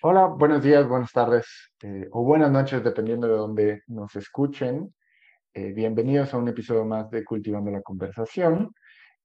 [0.00, 4.94] Hola, buenos días, buenas tardes eh, o buenas noches, dependiendo de dónde nos escuchen.
[5.52, 8.72] Eh, bienvenidos a un episodio más de Cultivando la Conversación.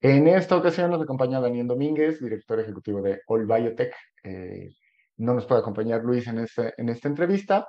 [0.01, 3.93] En esta ocasión nos acompaña Daniel Domínguez, director ejecutivo de All Biotech.
[4.23, 4.71] Eh,
[5.17, 7.67] no nos puede acompañar Luis en, este, en esta entrevista,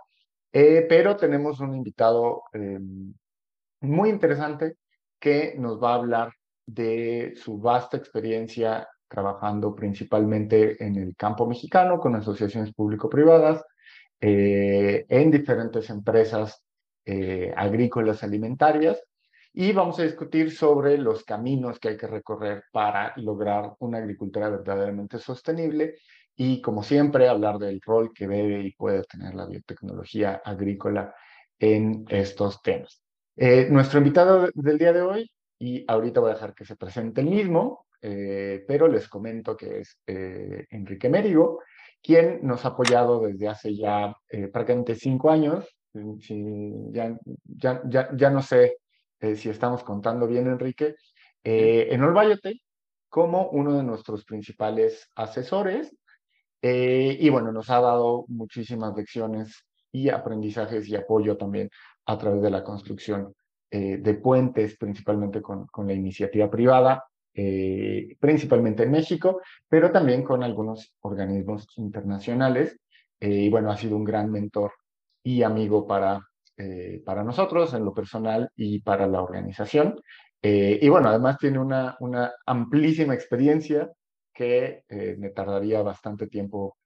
[0.51, 2.45] pero tenemos un invitado
[3.83, 4.77] muy interesante
[5.21, 6.33] que nos va a hablar
[6.65, 13.65] de su vasta experiencia trabajando principalmente en el campo mexicano con asociaciones público-privadas,
[14.21, 16.61] eh, en diferentes empresas
[17.07, 19.01] eh, agrícolas alimentarias
[19.53, 24.49] y vamos a discutir sobre los caminos que hay que recorrer para lograr una agricultura
[24.49, 25.95] verdaderamente sostenible
[26.35, 31.15] y como siempre hablar del rol que debe y puede tener la biotecnología agrícola
[31.59, 33.01] en estos temas.
[33.37, 37.21] Eh, nuestro invitado del día de hoy, y ahorita voy a dejar que se presente
[37.21, 41.63] el mismo, eh, pero les comento que es eh, Enrique Mérigo,
[42.03, 45.67] quien nos ha apoyado desde hace ya eh, prácticamente cinco años.
[45.95, 47.19] ya,
[47.87, 48.77] ya, no sé
[49.37, 50.97] si estamos contando bien, Enrique,
[51.43, 52.61] en Olvayote
[53.09, 55.97] como uno de nuestros principales asesores.
[56.61, 61.71] y bueno, nos ha dado muchísimas lecciones y aprendizajes y apoyo también
[62.07, 63.35] a través de la construcción
[63.71, 70.95] de puentes, principalmente con la iniciativa privada, eh, principalmente en México, pero también con algunos
[71.01, 72.79] organismos internacionales.
[73.21, 74.73] Eh, y bueno, ha sido un gran mentor
[75.23, 76.21] y amigo para,
[76.57, 80.01] eh, para nosotros en lo personal y para la organización.
[80.43, 83.91] y bueno, además tiene una, una amplísima experiencia
[84.33, 84.83] que
[85.19, 86.77] me tardaría bastante tiempo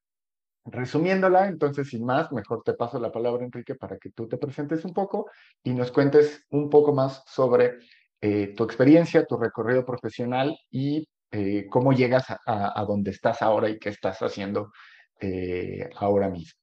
[0.71, 1.49] resumiéndola.
[1.49, 4.95] Entonces, sin más, mejor te paso la palabra, Enrique, para que tú te presentes un
[4.95, 5.31] poco
[5.63, 7.79] y nos cuentes un poco más sobre
[8.21, 13.79] eh, tu experiencia, tu recorrido profesional y eh, cómo llegas a, donde estás ahora y
[13.79, 14.73] qué estás haciendo
[15.21, 16.59] eh, ahora mismo.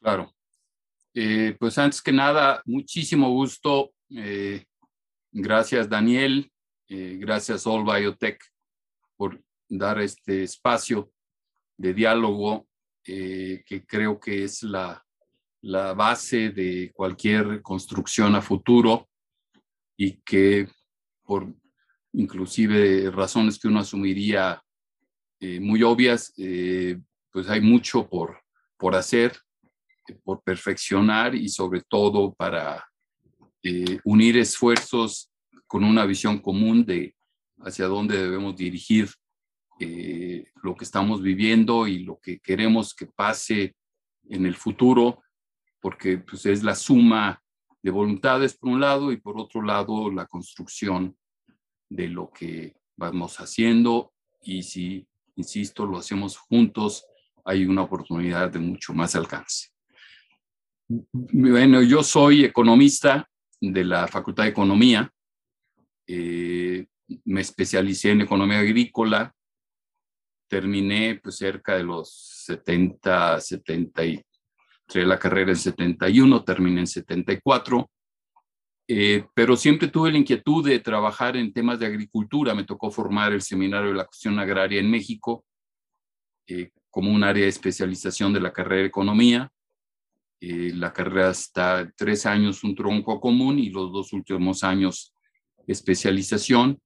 [0.00, 0.32] Claro.
[1.58, 3.92] pues antes que nada, muchísimo gusto.
[5.32, 6.50] gracias, Daniel.
[6.88, 8.42] gracias, All Biotech,
[9.16, 11.10] por dar este espacio
[11.76, 12.66] de diálogo
[13.04, 15.04] que creo que es la,
[15.62, 19.07] la base de cualquier construcción a futuro
[19.98, 20.68] y que
[21.24, 21.52] por
[22.12, 24.62] inclusive razones que uno asumiría
[25.40, 26.98] eh, muy obvias, eh,
[27.30, 28.40] pues hay mucho por,
[28.78, 29.36] por hacer,
[30.22, 32.86] por perfeccionar y sobre todo para
[33.62, 35.30] eh, unir esfuerzos
[35.66, 37.14] con una visión común de
[37.58, 39.10] hacia dónde debemos dirigir
[40.62, 43.76] lo que estamos viviendo y lo que queremos que pase
[44.28, 45.22] en el futuro,
[45.80, 47.40] porque pues, es la suma
[47.82, 51.16] de voluntades por un lado y por otro lado la construcción
[51.88, 54.12] de lo que vamos haciendo.
[54.42, 55.06] Y si,
[55.36, 57.06] insisto, lo hacemos juntos,
[57.44, 59.68] hay una oportunidad de mucho más alcance.
[60.88, 63.28] Bueno, yo soy economista
[63.60, 65.12] de la Facultad de Economía,
[66.06, 66.86] eh,
[67.24, 69.34] me especialicé en economía agrícola,
[70.48, 72.10] terminé pues cerca de los
[72.46, 74.22] 70, 70 y
[74.88, 77.90] Entré la carrera en 71, terminé en 74,
[78.88, 82.54] eh, pero siempre tuve la inquietud de trabajar en temas de agricultura.
[82.54, 85.44] Me tocó formar el Seminario de la Cuestión Agraria en México
[86.46, 89.52] eh, como un área de especialización de la carrera de Economía.
[90.40, 95.12] Eh, la carrera está tres años un tronco común y los dos últimos años
[95.66, 96.80] especialización.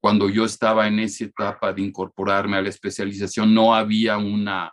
[0.00, 4.72] Cuando yo estaba en esa etapa de incorporarme a la especialización, no había una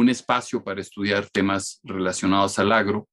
[0.00, 3.08] un espacio para estudiar temas relacionados al agro.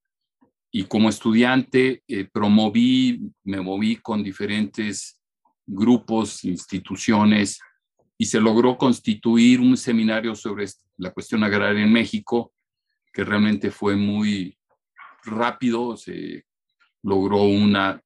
[0.72, 5.20] Y como estudiante eh, promoví, me moví con diferentes
[5.66, 7.60] grupos, instituciones,
[8.18, 10.66] y se logró constituir un seminario sobre
[10.98, 12.52] la cuestión agraria en México,
[13.14, 14.58] que realmente fue muy
[15.24, 16.46] rápido, se
[17.04, 18.02] logró una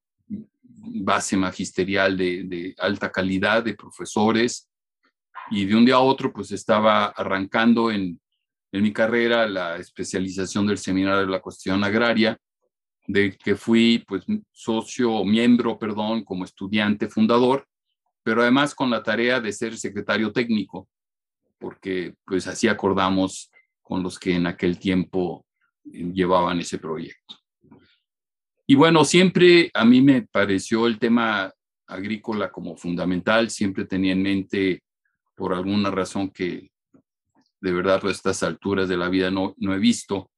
[0.58, 4.69] base magisterial de, de alta calidad de profesores,
[5.50, 8.19] y de un día a otro pues estaba arrancando en
[8.71, 12.38] en mi carrera la especialización del Seminario de la Cuestión Agraria,
[13.07, 17.68] de que fui pues socio, miembro, perdón, como estudiante fundador,
[18.23, 20.88] pero además con la tarea de ser secretario técnico,
[21.59, 23.51] porque pues así acordamos
[23.81, 25.45] con los que en aquel tiempo
[25.91, 27.35] eh, llevaban ese proyecto.
[28.67, 31.51] Y bueno, siempre a mí me pareció el tema
[31.88, 34.83] agrícola como fundamental, siempre tenía en mente
[35.35, 36.70] por alguna razón que
[37.62, 40.31] de verdad a estas alturas de la vida no, no he visto,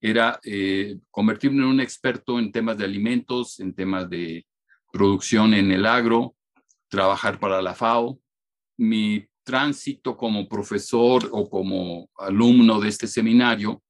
[0.00, 4.44] era eh, convertirme en un experto en temas de alimentos, en temas de
[4.92, 6.34] producción en el agro,
[6.88, 8.18] trabajar para la FAO.
[8.76, 13.82] Mi tránsito como profesor o como alumno de este seminario,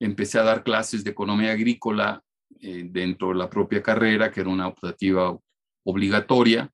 [0.00, 2.22] empecé a dar clases de economía agrícola
[2.60, 5.36] eh, dentro de la propia carrera, que era una optativa
[5.84, 6.70] obligatoria,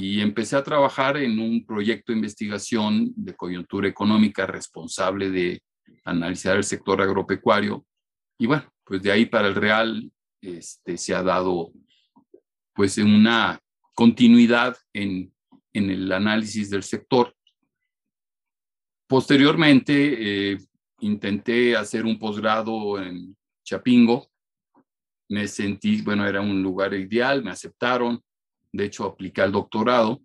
[0.00, 5.60] y empecé a trabajar en un proyecto de investigación de coyuntura económica responsable de
[6.04, 7.84] analizar el sector agropecuario.
[8.38, 10.08] Y bueno, pues de ahí para el Real
[10.40, 11.72] este, se ha dado
[12.74, 13.58] pues una
[13.92, 15.34] continuidad en,
[15.72, 17.34] en el análisis del sector.
[19.08, 20.58] Posteriormente, eh,
[21.00, 24.28] intenté hacer un posgrado en Chapingo.
[25.28, 28.22] Me sentí, bueno, era un lugar ideal, me aceptaron.
[28.72, 30.20] De hecho, apliqué al doctorado.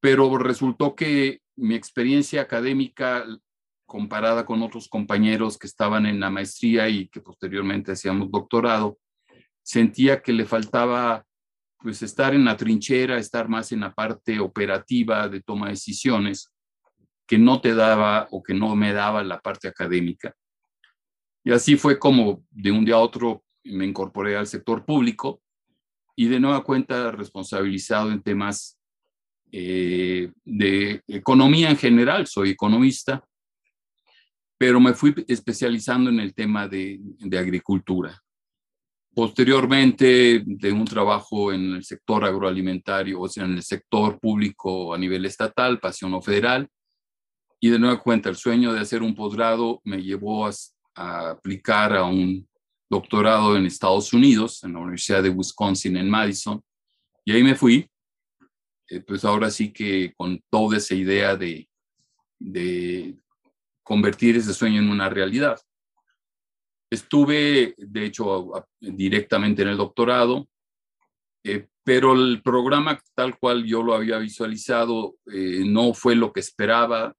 [0.00, 3.24] Pero resultó que mi experiencia académica
[3.86, 8.98] comparada con otros compañeros que estaban en la maestría y que posteriormente hacíamos doctorado,
[9.62, 11.24] sentía que le faltaba
[11.78, 16.52] pues estar en la trinchera, estar más en la parte operativa de toma de decisiones
[17.26, 20.34] que no te daba o que no me daba la parte académica.
[21.44, 25.40] Y así fue como de un día a otro me incorporé al sector público
[26.16, 28.78] y de nueva cuenta responsabilizado en temas
[29.52, 32.26] eh, de economía en general.
[32.26, 33.22] Soy economista,
[34.58, 38.20] pero me fui especializando en el tema de, de agricultura.
[39.14, 44.98] Posteriormente, de un trabajo en el sector agroalimentario, o sea, en el sector público a
[44.98, 46.68] nivel estatal, pasión o federal,
[47.60, 50.52] y de nueva cuenta, el sueño de hacer un posgrado me llevó a,
[50.94, 52.48] aplicar a un
[52.88, 56.62] doctorado en Estados Unidos, en la Universidad de Wisconsin, en Madison.
[57.24, 57.88] Y ahí me fui.
[58.88, 61.68] Eh, pues ahora sí que con toda esa idea de,
[62.38, 63.16] de
[63.82, 65.58] convertir ese sueño en una realidad.
[66.88, 70.48] Estuve, de hecho, directamente en el doctorado,
[71.42, 76.40] eh, pero el programa tal cual yo lo había visualizado eh, no fue lo que
[76.40, 77.14] esperaba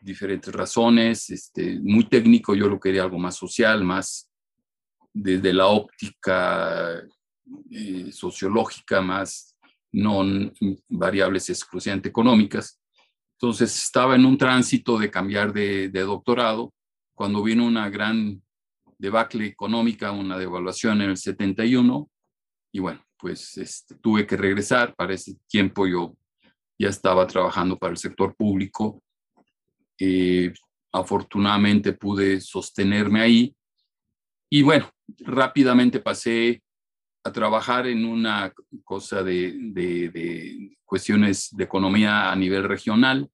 [0.00, 4.27] diferentes razones, este, muy técnico, yo lo quería algo más social, más
[5.20, 7.02] desde la óptica
[7.70, 9.56] eh, sociológica, más
[9.92, 10.22] no
[10.88, 12.80] variables exclusivamente económicas.
[13.32, 16.72] Entonces estaba en un tránsito de cambiar de, doctorado
[17.14, 18.42] cuando vino una gran
[18.98, 22.08] debacle económica, una devaluación en el 71
[22.72, 24.94] y bueno, pues este, tuve que regresar.
[24.94, 26.16] Para ese tiempo yo
[26.78, 29.02] ya estaba trabajando para el sector público
[29.98, 30.52] eh,
[30.92, 33.56] afortunadamente pude sostenerme ahí.
[34.50, 36.62] Y bueno, rápidamente pasé
[37.24, 38.52] a trabajar en una
[38.84, 43.30] cosa de, cuestiones de economía a nivel regional.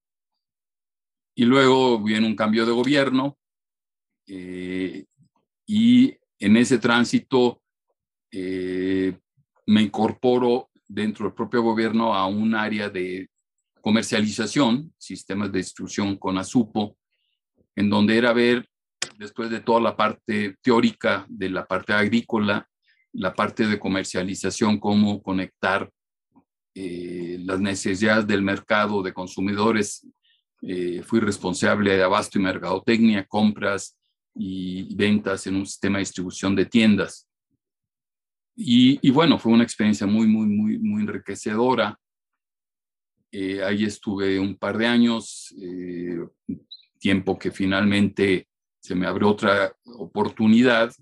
[1.36, 3.38] Y luego viene un cambio de gobierno.
[4.26, 5.04] Eh,
[5.66, 7.62] y en ese tránsito
[8.30, 9.18] eh,
[9.66, 13.28] me incorporo dentro del propio gobierno a un área de
[13.80, 16.96] comercialización, sistemas de distribución con ASUPO,
[17.76, 18.68] en donde era ver,
[19.19, 22.69] después de toda la parte teórica de la parte agrícola,
[23.12, 25.90] la parte de comercialización, cómo conectar
[26.75, 30.06] eh, las necesidades del mercado de consumidores.
[30.62, 33.96] Eh, fui responsable de abasto y mercadotecnia, compras
[34.34, 37.28] y ventas en un sistema de distribución de tiendas.
[38.56, 41.99] Y, y, bueno, fue una experiencia muy, muy, muy, muy enriquecedora.
[43.31, 46.25] Eh, ahí estuve un par de años, eh,
[46.99, 48.46] tiempo que finalmente
[48.84, 50.94] se me abrió otra oportunidad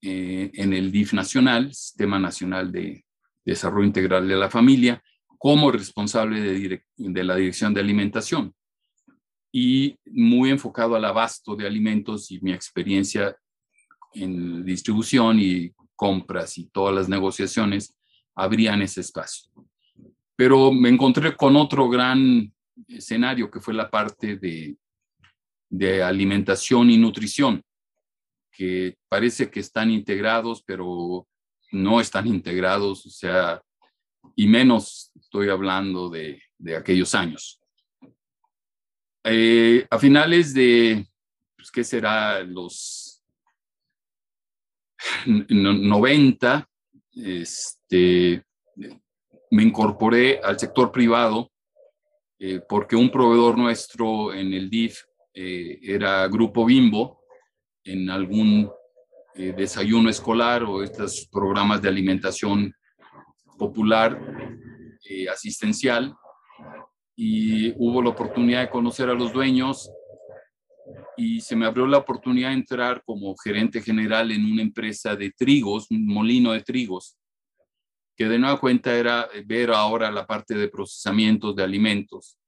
[0.00, 3.04] eh, en el DIF Nacional, Sistema Nacional de
[3.44, 5.02] Desarrollo Integral de la Familia,
[5.36, 8.54] como responsable de, de la Dirección de Alimentación
[9.52, 13.36] y muy enfocado al abasto de alimentos y mi experiencia
[14.14, 17.94] en distribución y compras y todas las negociaciones
[18.34, 19.50] abrían ese espacio.
[20.34, 22.50] Pero me encontré con otro gran
[22.88, 24.78] escenario que fue la parte de,
[25.72, 27.64] de alimentación y nutrición,
[28.50, 31.26] que parece que están integrados, pero
[31.70, 33.62] no están integrados, o sea,
[34.36, 37.58] y menos estoy hablando de, de aquellos años.
[39.24, 41.06] Eh, a finales de,
[41.56, 42.40] pues, ¿qué será?
[42.40, 43.24] Los
[45.26, 46.68] 90,
[47.14, 48.44] este,
[49.50, 51.50] me incorporé al sector privado
[52.38, 55.02] eh, porque un proveedor nuestro en el DIF
[55.34, 57.22] eh, era Grupo Bimbo,
[57.84, 58.70] en algún
[59.34, 62.72] eh, desayuno escolar o estos programas de alimentación
[63.58, 64.20] popular
[65.30, 66.14] asistencial.
[67.14, 69.90] Y hubo la oportunidad de conocer a los dueños
[71.16, 75.30] y se me abrió la oportunidad de entrar como gerente general en una empresa de
[75.30, 77.16] trigos, un molino de trigos
[78.16, 82.38] que de nueva cuenta era ver ahora la parte de procesamientos de alimentos.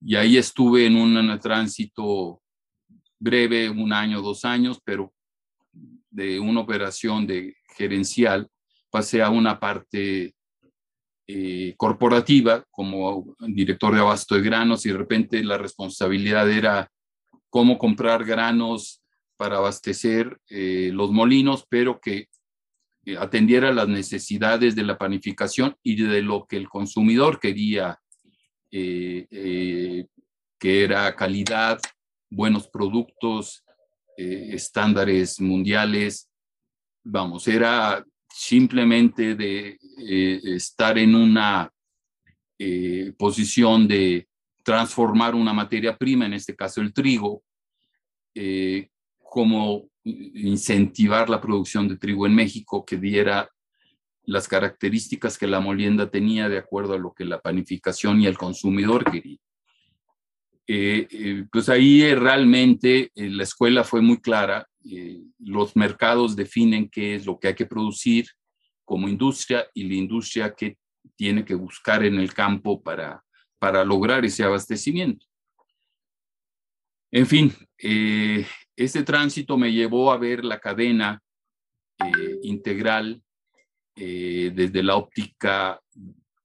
[0.00, 2.42] Y ahí estuve en un tránsito
[3.18, 5.12] breve, un año, dos años, pero
[6.10, 8.48] de una operación de gerencial
[8.90, 10.34] pasé a una parte
[11.28, 16.90] eh, corporativa como director de abasto de granos y de repente la responsabilidad era
[17.50, 19.02] cómo comprar granos
[19.36, 22.28] para abastecer eh, los molinos, pero que
[23.04, 27.98] eh, atendiera las necesidades de la panificación y de lo que el consumidor quería,
[28.70, 30.08] que
[30.60, 31.80] era calidad,
[32.30, 33.64] buenos productos,
[34.16, 36.28] estándares mundiales.
[37.04, 38.04] Vamos, era
[38.36, 41.72] simplemente de eh, estar en una
[42.58, 44.28] eh, posición de
[44.62, 47.42] transformar una materia prima, en este caso el trigo,
[48.34, 53.48] eh, como incentivar la producción de trigo en México que diera
[54.26, 58.36] las características que la molienda tenía de acuerdo a lo que la panificación y el
[58.36, 59.38] consumidor quería.
[61.50, 67.38] pues ahí realmente la escuela fue muy clara eh, los mercados definen qué es lo
[67.40, 68.26] que hay que producir
[68.84, 70.78] como industria y la industria que
[71.16, 73.24] tiene que buscar en el campo para,
[73.58, 75.26] para lograr ese abastecimiento.
[77.10, 81.20] En fin, eh, este tránsito me llevó a ver la cadena
[83.96, 85.80] eh, desde la óptica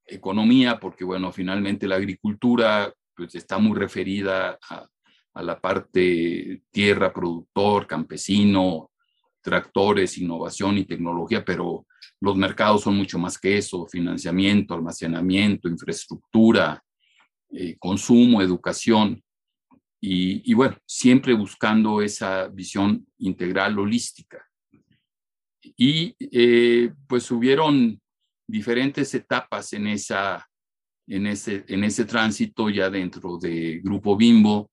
[0.06, 4.88] economía, porque bueno, finalmente la agricultura pues, está muy referida a,
[5.42, 8.90] la parte tierra, productor, campesino,
[9.40, 11.86] tractores, innovación y tecnología, pero
[12.20, 16.82] los mercados son mucho más que eso, financiamiento, almacenamiento, infraestructura,
[17.50, 19.22] eh, consumo, educación.
[20.04, 24.44] Y, bueno, siempre buscando esa visión integral, holística.
[25.76, 28.00] Y eh, pues hubieron
[28.46, 30.46] diferentes etapas en, esa,
[31.06, 34.70] en, ese, en ese tránsito ya dentro de Grupo Bimbo,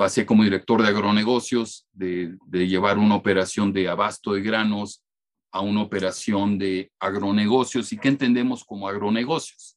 [0.00, 5.04] pasé como director de agronegocios, de, llevar una operación de abasto de granos
[5.52, 7.92] a una operación de agronegocios.
[7.92, 9.76] ¿Y qué entendemos como agronegocios?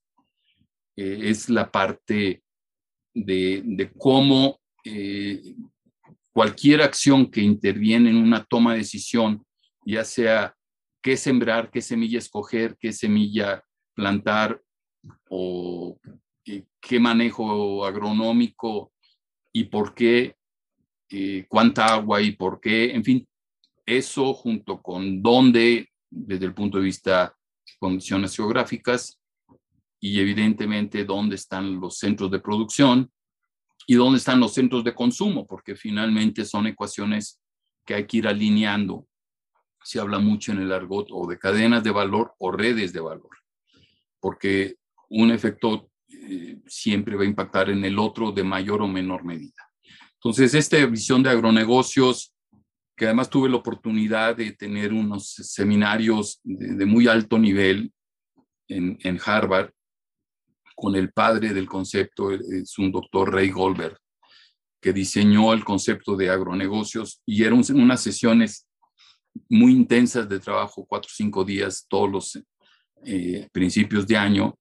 [0.95, 2.41] Eh, es la parte
[3.13, 5.55] de, cómo eh,
[6.31, 9.45] cualquier acción que interviene en una toma de decisión,
[9.85, 10.55] ya sea
[11.01, 13.63] qué sembrar, qué semilla escoger, qué semilla
[13.93, 14.61] plantar
[15.29, 15.99] o
[16.43, 18.91] qué manejo agronómico
[19.51, 20.35] y por qué,
[21.09, 23.27] eh, cuánta agua y por qué, en fin,
[23.85, 27.35] eso junto con dónde, desde el punto de vista
[27.65, 29.19] de condiciones geográficas,
[30.03, 33.09] y evidentemente dónde están los centros de producción
[33.87, 37.39] y dónde están los centros de consumo, porque finalmente son ecuaciones
[37.85, 39.07] que hay que ir alineando.
[39.83, 43.29] Se habla mucho en el argot o de cadenas de valor o redes de valor,
[44.19, 44.77] porque
[45.09, 49.69] un efecto eh, siempre va a impactar en el otro de mayor o menor medida.
[50.15, 52.33] Entonces, esta visión de agronegocios,
[52.95, 57.91] que además tuve la oportunidad de tener unos seminarios de, muy alto nivel
[58.67, 59.71] en, en, Harvard,
[60.75, 63.97] con el padre del concepto, es un doctor Ray Goldberg,
[64.81, 68.67] que diseñó el concepto de agronegocios y eran unas sesiones
[69.49, 72.43] muy intensas de trabajo, cuatro o cinco días, todos los
[73.05, 74.55] eh, principios de año,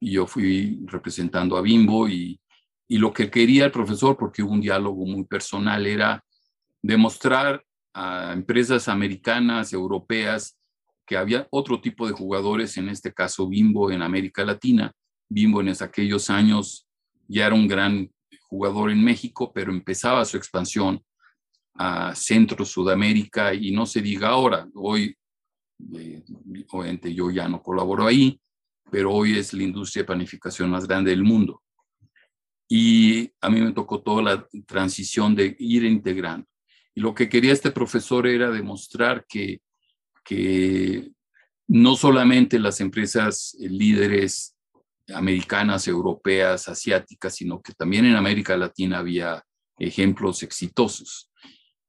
[0.00, 2.40] y yo fui representando a Bimbo y,
[2.88, 6.22] y lo que quería el profesor, porque hubo un diálogo muy personal, era
[6.82, 7.64] demostrar
[7.94, 10.58] a empresas americanas, europeas,
[11.06, 14.92] que había otro tipo de jugadores, en este caso Bimbo en América Latina.
[15.28, 16.86] Bimbo en aquellos años
[17.28, 18.10] ya era un gran
[18.48, 21.02] jugador en México, pero empezaba su expansión
[21.74, 25.16] a Centro, Sudamérica y no se diga ahora, hoy,
[25.94, 26.22] eh,
[26.70, 28.40] obviamente yo ya no colaboro ahí,
[28.90, 31.62] pero hoy es la industria de panificación más grande del mundo.
[32.68, 36.46] Y a mí me tocó toda la transición de ir integrando.
[36.94, 39.60] Y lo que quería este profesor era demostrar que,
[40.24, 41.10] que
[41.66, 44.56] no solamente las empresas líderes
[45.12, 49.44] americanas, europeas, asiáticas, sino que también en América Latina había
[49.78, 51.30] ejemplos exitosos.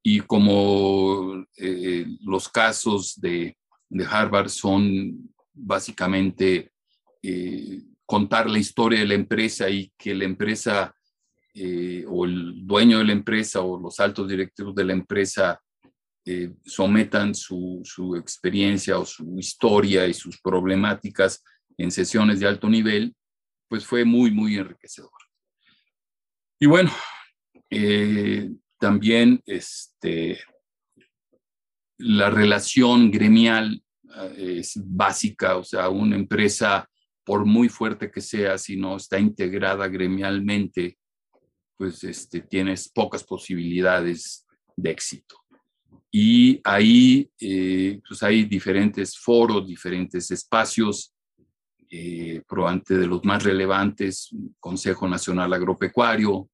[0.07, 3.57] Y como eh, los casos de,
[3.89, 6.71] de Harvard son básicamente
[7.23, 10.93] eh, contar la historia de la empresa y que la empresa
[11.55, 15.59] eh, o el dueño de la empresa o los altos directivos de la empresa
[16.25, 21.43] eh, sometan su, su, experiencia o su historia y sus problemáticas
[21.77, 23.15] en sesiones de alto nivel,
[23.67, 25.11] pues fue muy, muy enriquecedor.
[26.59, 26.91] Y bueno,
[28.85, 30.37] también este,
[31.97, 33.81] la relación gremial
[34.37, 36.87] es básica, o sea, una empresa
[37.23, 40.99] por muy fuerte que sea, si no está integrada gremialmente,
[41.75, 45.35] pues este, tienes pocas posibilidades de éxito.
[46.11, 51.11] Y ahí eh, pues hay diferentes foros, diferentes espacios,
[51.89, 52.43] eh,
[52.87, 56.51] de los más relevantes, Consejo Nacional Agropecuario,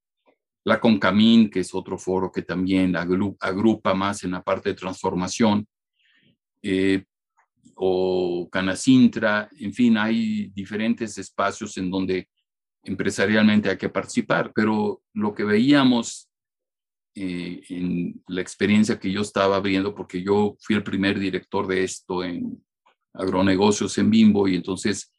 [0.64, 5.68] la CONCAMIN, que es otro foro que también agrupa más en la parte de transformación,
[6.62, 7.04] eh,
[7.76, 12.30] o Canacintra, en fin, hay diferentes espacios en donde
[12.84, 16.30] empresarialmente hay que participar, pero lo que veíamos
[17.16, 21.84] eh, en la experiencia que yo estaba viendo, porque yo fui el primer director de
[21.84, 22.64] esto en
[23.14, 25.12] agronegocios en Bimbo y entonces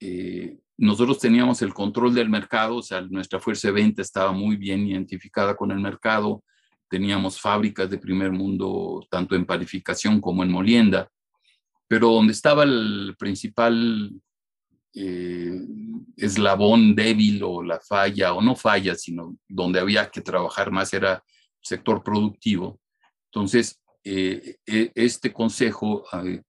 [0.00, 4.56] eh, nosotros teníamos el control del mercado, o sea, nuestra fuerza de venta estaba muy
[4.56, 6.42] bien identificada con el mercado,
[6.88, 11.08] teníamos fábricas de primer mundo, tanto en panificación como en molienda,
[11.86, 14.12] pero donde estaba el principal
[14.94, 15.60] eh,
[16.16, 21.14] eslabón débil o la falla, o no falla, sino donde había que trabajar más era
[21.14, 21.20] el
[21.60, 22.80] sector productivo.
[23.26, 26.42] Entonces, eh, e, este consejo eh,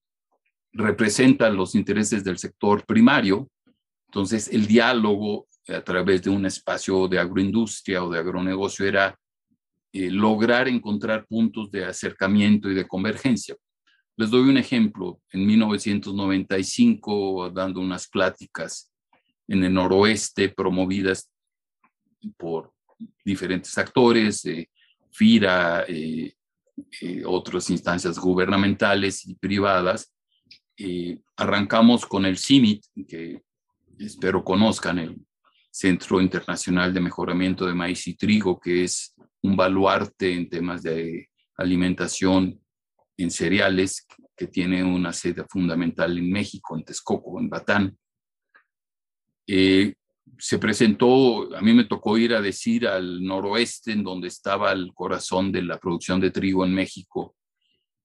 [0.73, 3.49] representa los intereses del sector primario,
[4.15, 9.19] entonces, el diálogo a través de un espacio de agroindustria o de agronegocio era
[9.91, 13.57] eh, lograr encontrar puntos de acercamiento y de convergencia.
[14.15, 15.19] Les doy un ejemplo.
[15.33, 18.89] En 1995, dando unas pláticas
[19.49, 21.29] en el noroeste promovidas
[22.37, 22.71] por
[23.25, 24.69] diferentes actores, eh,
[25.11, 26.33] FIRA, eh,
[27.25, 30.09] otras instancias gubernamentales y privadas,
[31.35, 33.41] arrancamos con el CIMIT, que
[33.99, 35.15] espero conozcan el
[35.71, 41.29] Centro Internacional de Mejoramiento de Maíz y Trigo, que es un baluarte en temas de
[41.57, 42.59] alimentación
[43.17, 47.97] en cereales, que tiene una sede fundamental en México, en Texcoco, en Batán.
[49.47, 49.93] Eh,
[50.37, 54.93] se presentó, a mí me tocó ir a decir al noroeste, en donde estaba el
[54.93, 57.35] corazón de la producción de trigo en México,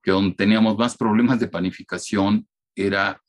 [0.02, 3.20] que donde teníamos más problemas de panificación era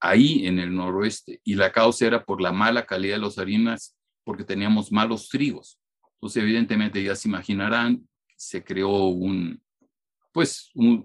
[0.00, 3.96] ahí en el noroeste y la causa era por la mala calidad de los harinas
[4.24, 5.78] porque teníamos malos trigos.
[6.14, 8.06] Entonces, evidentemente, ya se imaginarán,
[8.36, 9.60] se creó un,
[10.32, 11.04] pues, un,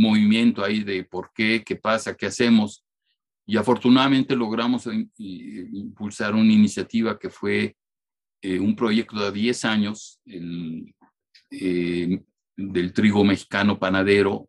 [0.00, 2.84] movimiento ahí de por qué, qué pasa, qué hacemos.
[3.46, 7.76] Y afortunadamente logramos impulsar una iniciativa que fue
[8.42, 12.20] eh, un proyecto de 10 años eh,
[12.56, 14.48] del trigo mexicano panadero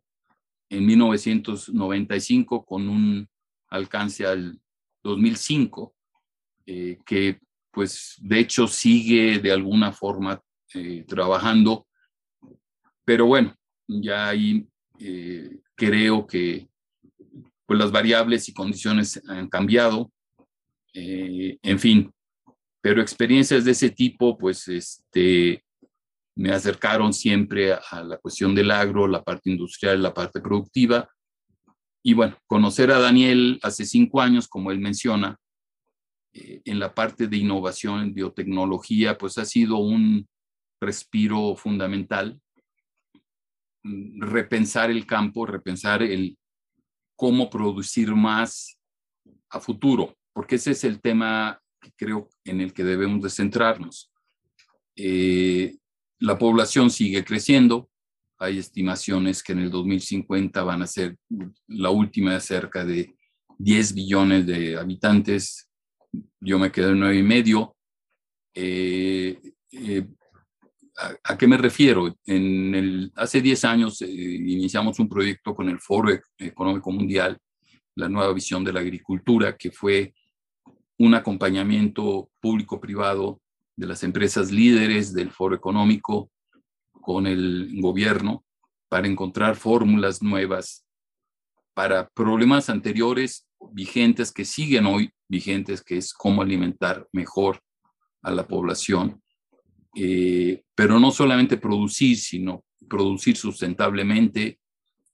[0.68, 3.28] en 1995 con un
[3.74, 4.58] alcance al
[5.02, 5.94] 2005,
[6.66, 10.40] eh, que pues de hecho sigue de alguna forma
[10.74, 11.86] eh, trabajando,
[13.04, 13.54] pero bueno,
[13.86, 14.66] ya ahí
[14.98, 16.68] eh, creo que
[17.66, 20.10] pues las variables y condiciones han cambiado,
[20.92, 22.12] en fin,
[22.80, 25.64] pero experiencias de ese tipo pues este,
[26.36, 31.08] me acercaron siempre a la cuestión del agro, la parte industrial, la parte productiva,
[32.06, 35.40] y bueno, conocer a Daniel hace cinco años, como él menciona,
[36.34, 40.28] eh, en la parte de innovación en biotecnología, pues ha sido un
[40.82, 42.38] respiro fundamental.
[43.82, 46.36] Repensar el campo, repensar el
[47.16, 48.78] cómo producir más
[49.48, 54.12] a futuro, porque ese es el tema que creo en el que debemos de centrarnos.
[54.94, 55.78] Eh,
[56.18, 57.88] la población sigue creciendo,
[58.38, 61.16] hay estimaciones que en el 2050 van a ser
[61.68, 63.14] la última de cerca de
[63.58, 65.70] 10 billones de habitantes.
[66.40, 67.76] Yo me quedo en 9 y medio.
[68.54, 69.38] Eh,
[69.72, 70.06] eh,
[71.22, 72.16] ¿a, qué me refiero?
[72.26, 77.38] En el, hace 10 años eh, iniciamos un proyecto con el Foro Económico Mundial,
[77.96, 80.14] la nueva visión de la agricultura, que fue
[80.98, 83.40] un acompañamiento público-privado
[83.76, 86.30] de las empresas líderes del Foro Económico
[87.04, 88.44] con el gobierno
[88.88, 90.84] para encontrar fórmulas nuevas
[91.74, 97.60] para problemas anteriores vigentes que siguen hoy vigentes, que es cómo alimentar mejor
[98.22, 99.20] a la población,
[99.96, 104.58] eh, pero no solamente producir, sino producir sustentablemente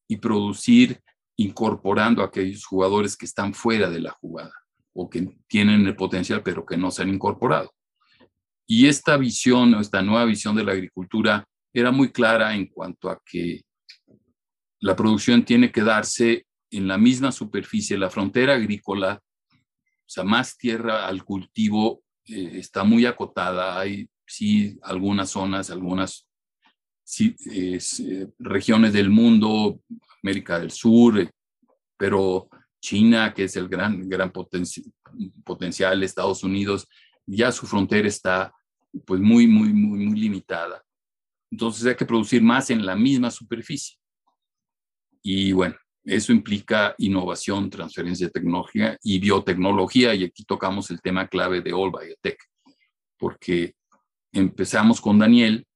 [0.06, 1.00] y producir
[1.36, 4.52] incorporando a aquellos jugadores que están fuera de la jugada
[4.92, 7.72] o que tienen el potencial pero que no se han incorporado.
[8.66, 13.20] Y esta visión, esta nueva visión de la agricultura era muy clara en cuanto a
[13.24, 13.62] que
[14.80, 19.20] la producción tiene que darse en la misma superficie, la frontera agrícola,
[19.52, 23.78] o sea, más tierra al cultivo eh, está muy acotada.
[23.78, 26.26] Hay sí algunas zonas, algunas
[27.18, 27.78] eh,
[28.38, 29.80] regiones del mundo,
[30.22, 31.30] América del Sur, eh,
[31.96, 32.48] pero
[32.80, 36.88] China, que es el gran, gran potencial, Estados Unidos,
[37.26, 38.54] ya su frontera está
[39.04, 40.82] pues muy, muy, muy, muy limitada.
[41.50, 43.96] Entonces hay que producir más en la misma superficie.
[45.22, 50.14] Y bueno, eso implica innovación, transferencia de tecnología y biotecnología.
[50.14, 52.38] Y aquí tocamos el tema clave de All Biotech,
[53.18, 53.74] porque
[54.32, 55.66] empezamos con Daniel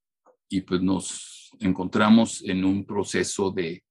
[0.49, 3.83] y pues nos encontramos en un proceso de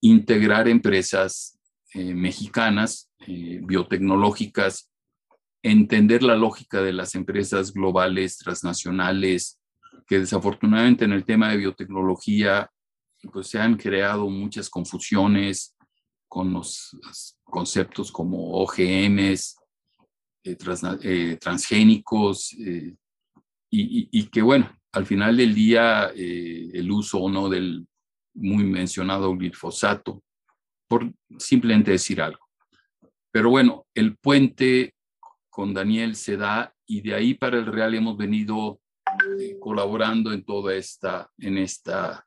[0.00, 1.58] integrar empresas
[1.94, 4.90] eh, mexicanas, eh, biotecnológicas,
[5.62, 9.60] entender la lógica de las empresas globales, transnacionales,
[10.06, 12.70] que desafortunadamente en el tema de biotecnología
[13.32, 15.74] pues se han creado muchas confusiones
[16.28, 16.96] con los
[17.42, 19.56] conceptos como OGMs,
[20.44, 22.98] eh, transgénicos, y,
[23.70, 27.86] y, que bueno, al final del día el uso o no del
[28.34, 30.22] muy mencionado glifosato,
[30.88, 32.44] por simplemente decir algo.
[33.32, 34.94] Pero bueno, el puente
[35.50, 38.80] con Daniel se da y de ahí para el Real hemos venido
[39.60, 42.26] colaborando en toda esta, en esta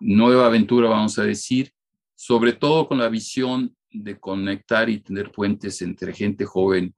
[0.00, 1.72] nueva aventura, vamos a decir,
[2.14, 6.94] sobre todo con la visión de conectar y tener puentes entre gente joven,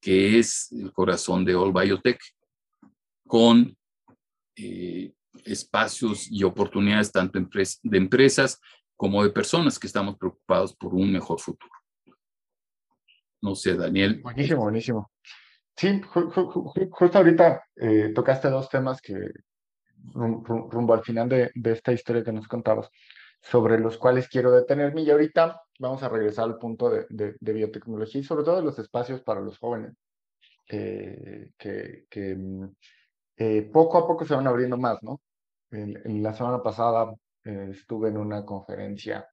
[0.00, 2.20] que es el corazón de All Biotech,
[3.26, 3.76] con
[4.56, 5.12] eh,
[5.44, 8.60] espacios y oportunidades tanto de empresas
[8.96, 11.72] como de personas que estamos preocupados por un mejor futuro.
[13.42, 14.20] No sé, Daniel.
[14.22, 15.10] Buenísimo, buenísimo.
[15.76, 19.30] Sí, justo ahorita eh, tocaste dos temas que
[20.14, 22.88] rumbo al final de, esta historia que nos contabas,
[23.42, 28.24] sobre los cuales quiero detenerme y ahorita vamos a regresar al punto de, biotecnología y
[28.24, 29.92] sobre todo los espacios para los jóvenes,
[30.66, 32.64] que, mm,
[33.36, 35.20] eh, poco a poco se van abriendo más, ¿no?
[35.70, 37.12] En, la semana pasada
[37.44, 39.26] eh, estuve en una conferencia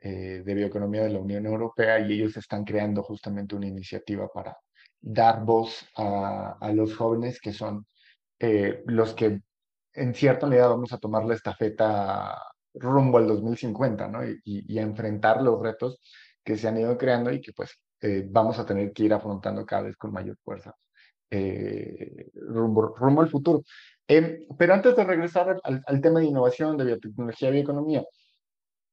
[0.00, 4.56] de bioeconomía de la Unión Europea y ellos están creando justamente una iniciativa para
[5.00, 7.86] dar voz a, los jóvenes que son
[8.38, 9.40] eh, los que
[9.94, 12.40] en cierta medida vamos a tomar la estafeta
[12.74, 14.20] rumbo al 2050, ¿no?
[14.44, 16.00] Y, a enfrentar los retos
[16.44, 17.80] que se han ido creando y que pues
[18.30, 20.72] vamos a tener que ir afrontando cada vez con mayor fuerza
[22.34, 23.64] rumbo, rumbo al futuro.
[24.06, 28.04] Em, pero antes de regresar al, tema de innovación, de biotecnología y bioeconomía,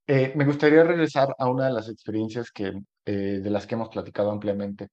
[0.08, 2.74] eh, me gustaría regresar a una de las experiencias que,
[3.06, 4.90] eh, de las que hemos platicado ampliamente,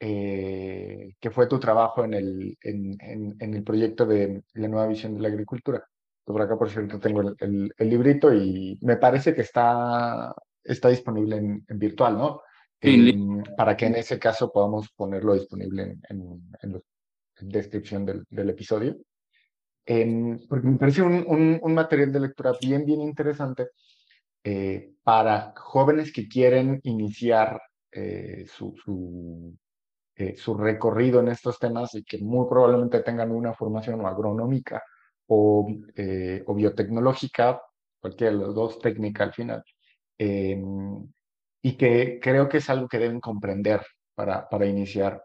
[0.00, 2.96] eh, que fue tu trabajo en el, en,
[3.38, 5.84] en, el proyecto de la nueva visión de la agricultura.
[6.24, 10.34] Por acá, por cierto, tengo el, el, librito y me parece que está,
[10.64, 12.40] está disponible en, virtual, ¿no?
[13.56, 16.80] Para que en ese caso podamos ponerlo disponible en, la
[17.40, 18.96] descripción del, del episodio
[20.48, 23.68] porque me parece un, un, material de lectura bien, bien interesante
[24.44, 27.60] eh, para jóvenes que quieren iniciar
[27.90, 29.56] eh, su, su,
[30.20, 34.82] eh, su, recorrido en estos temas y que muy probablemente tengan una formación o agronómica
[35.28, 35.68] o,
[36.46, 37.62] o biotecnológica,
[38.00, 39.62] cualquiera de los dos, técnica al final,
[40.18, 41.08] em,
[41.62, 43.82] y que creo que es algo que deben comprender
[44.14, 45.22] para, para iniciar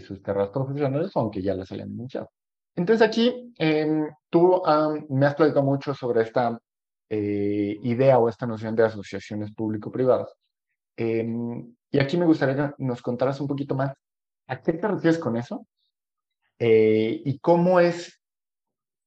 [0.00, 2.30] sus carreras profesionales, aunque ya las hayan iniciado.
[2.76, 4.62] Entonces aquí em, tú
[5.08, 6.60] me has platicado mucho sobre esta
[7.12, 10.32] eh, idea o esta noción de asociaciones público-privadas.
[10.96, 13.92] Em, y aquí me gustaría que nos contaras un poquito más
[14.50, 15.66] a qué te refieres con eso
[16.58, 18.20] eh, y cómo es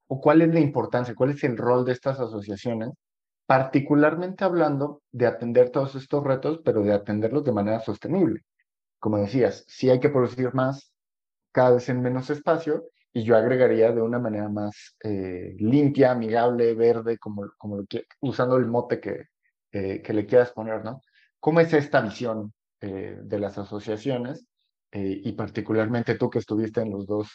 [0.07, 2.91] o cuál es la importancia, cuál es el rol de estas asociaciones,
[3.45, 8.41] particularmente hablando de atender todos estos retos, pero de atenderlos de manera sostenible.
[8.99, 10.93] Como decías, si hay que producir más
[11.51, 16.73] cada vez en menos espacio y yo agregaría de una manera más eh, limpia, amigable,
[16.73, 19.25] verde, como, como lo que, usando el mote que,
[19.73, 21.01] eh, que le quieras poner, ¿no?
[21.39, 24.45] ¿Cómo es esta visión de las asociaciones
[24.93, 27.29] y particularmente tú que estuviste en los dos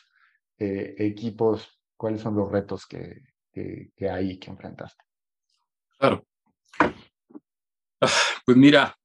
[0.58, 5.04] equipos, cuáles son los retos que, que, que hay que enfrentaste?
[5.98, 6.24] Claro.
[8.00, 8.12] Ah,
[8.44, 8.96] pues mira,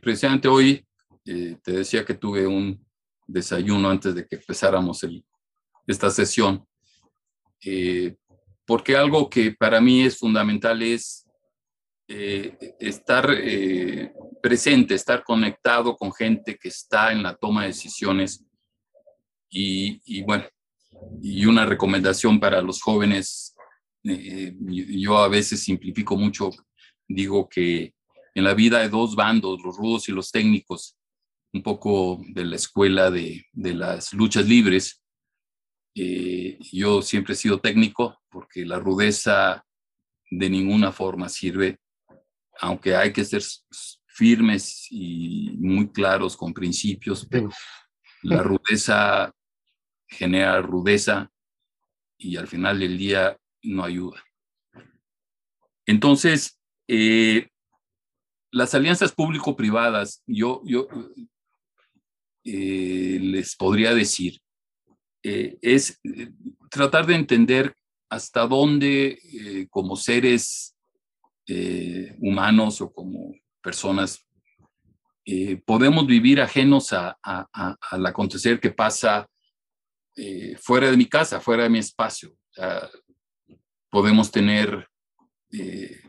[0.00, 0.86] precisamente hoy
[1.24, 2.82] te decía que tuve un
[3.26, 5.24] desayuno antes de que empezáramos el,
[5.86, 6.66] esta sesión,
[7.64, 8.16] eh,
[8.64, 11.26] porque algo que para mí es fundamental es
[12.12, 18.44] eh, estar eh, presente, estar conectado con gente que está en la toma de decisiones
[19.48, 20.44] y, bueno,
[21.22, 23.54] y una recomendación para los jóvenes,
[24.02, 26.50] yo a veces simplifico mucho,
[27.08, 27.94] digo que
[28.34, 30.96] en la vida hay dos bandos, los rudos y los técnicos,
[31.52, 35.00] un poco de la escuela de, de las luchas libres,
[35.94, 39.64] eh, yo siempre he sido técnico porque la rudeza
[40.30, 41.78] de ninguna forma sirve,
[42.60, 43.42] aunque hay que ser
[44.06, 47.50] firmes y muy claros con principios, pero
[48.22, 49.32] la rudeza
[50.06, 51.30] genera rudeza
[52.18, 54.22] y al final del día no ayuda.
[55.86, 57.48] Entonces, eh,
[58.50, 60.88] las alianzas público-privadas, yo, yo
[62.44, 64.40] eh, les podría decir,
[65.22, 66.00] eh, es
[66.70, 67.74] tratar de entender
[68.08, 70.74] hasta dónde como seres
[72.18, 74.26] humanos o como personas
[75.64, 79.28] podemos vivir ajenos al acontecer que pasa
[80.60, 82.36] fuera de mi casa, fuera de mi espacio.
[83.90, 84.88] podemos tener
[85.52, 86.02] eh,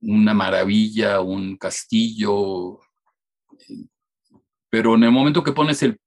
[0.00, 2.80] una maravilla, un castillo,
[4.70, 5.98] pero en el momento que pones el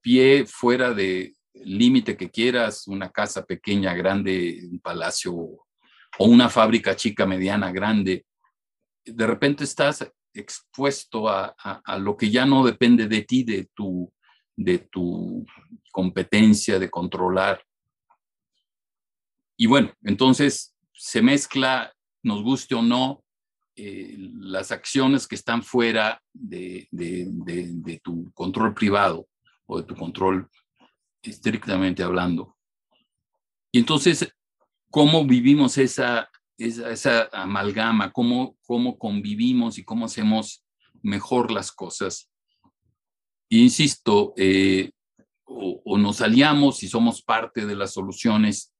[0.00, 5.65] pie fuera de límite que quieras, una casa pequeña, grande, un palacio
[6.18, 8.26] o una fábrica chica, mediana, grande,
[9.04, 14.12] de repente estás expuesto a, a, lo que ya no depende de ti, de tu,
[14.54, 15.46] de tu
[15.90, 17.62] competencia, de controlar.
[19.56, 23.24] Y bueno, entonces se mezcla, nos guste o no,
[23.78, 26.88] eh, las acciones que están fuera de,
[28.02, 29.28] tu control privado
[29.66, 30.48] o de tu control
[31.22, 32.56] estrictamente hablando.
[33.70, 34.34] Y entonces,
[34.96, 38.12] ¿cómo vivimos esa, esa, amalgama?
[38.12, 40.64] ¿Cómo, ¿Cómo convivimos y cómo hacemos
[41.02, 42.30] mejor las cosas?
[43.50, 44.90] insisto, eh,
[45.44, 48.72] o, nos aliamos y somos parte de las soluciones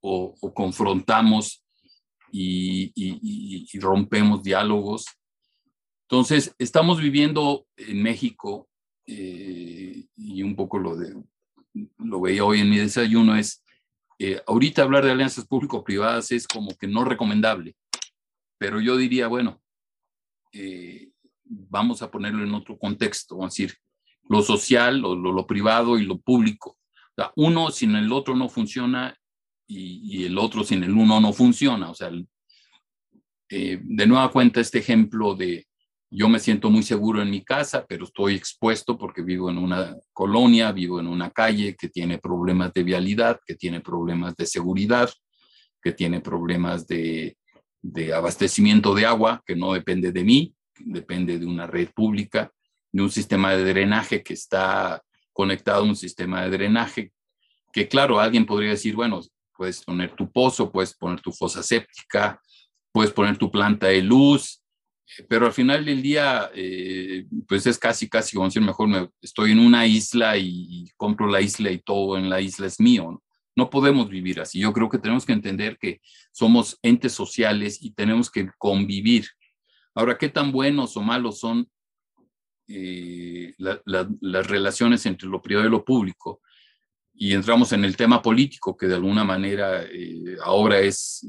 [0.00, 1.64] o, confrontamos
[2.32, 5.04] y, rompemos diálogos.
[6.08, 8.68] Entonces, estamos viviendo en México,
[9.06, 11.14] eh, y un poco lo, de,
[11.98, 13.62] lo veía hoy en mi desayuno, es,
[14.22, 17.74] eh, ahorita hablar de alianzas público-privadas es como que no recomendable,
[18.58, 19.62] pero yo diría, bueno,
[20.52, 21.10] eh,
[21.42, 23.74] vamos a ponerlo en otro contexto, a decir,
[24.28, 26.76] lo social, lo privado y lo público.
[27.10, 29.16] O sea, uno sin el otro no funciona
[29.66, 31.90] y, el otro sin el uno no funciona.
[31.90, 32.10] O sea,
[33.48, 35.66] eh, de nueva cuenta este ejemplo de
[36.10, 39.96] yo me siento muy seguro en mi casa, pero estoy expuesto porque vivo en una
[40.12, 45.08] colonia, vivo en una calle que tiene problemas de vialidad, que tiene problemas de seguridad,
[45.80, 47.36] que tiene problemas de,
[47.80, 52.52] de abastecimiento de agua, que no depende de mí, depende de una red pública,
[52.90, 55.00] de un sistema de drenaje que está
[55.32, 57.12] conectado a un sistema de drenaje,
[57.72, 59.20] que claro, alguien podría decir, bueno,
[59.56, 62.40] puedes poner tu pozo, puedes poner tu fosa séptica,
[62.92, 64.60] puedes poner tu planta de luz,
[65.28, 69.52] pero al final del día, eh, pues es casi, casi como decir, mejor me, estoy
[69.52, 73.12] en una isla y, compro la isla y todo en la isla es mío.
[73.12, 73.22] ¿no?
[73.56, 74.60] no podemos vivir así.
[74.60, 76.00] Yo creo que tenemos que entender que
[76.32, 79.26] somos entes sociales y tenemos que convivir.
[79.94, 81.68] Ahora, ¿qué tan buenos o malos son
[82.68, 86.40] eh, las relaciones entre lo privado y lo público?
[87.22, 91.26] y entramos en el tema político, que de alguna manera eh, ahora es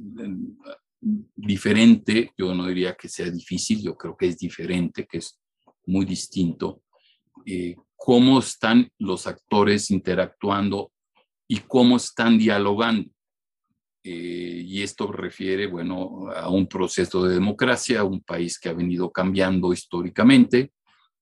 [1.02, 5.40] diferente, yo no diría que sea difícil, yo creo que es diferente, que es
[5.86, 6.84] muy distinto,
[7.46, 10.92] eh, cómo están los actores interactuando
[11.48, 13.10] y cómo están dialogando.
[14.04, 19.74] y esto refiere, bueno, a un proceso de democracia, un país que ha venido cambiando
[19.74, 20.72] históricamente,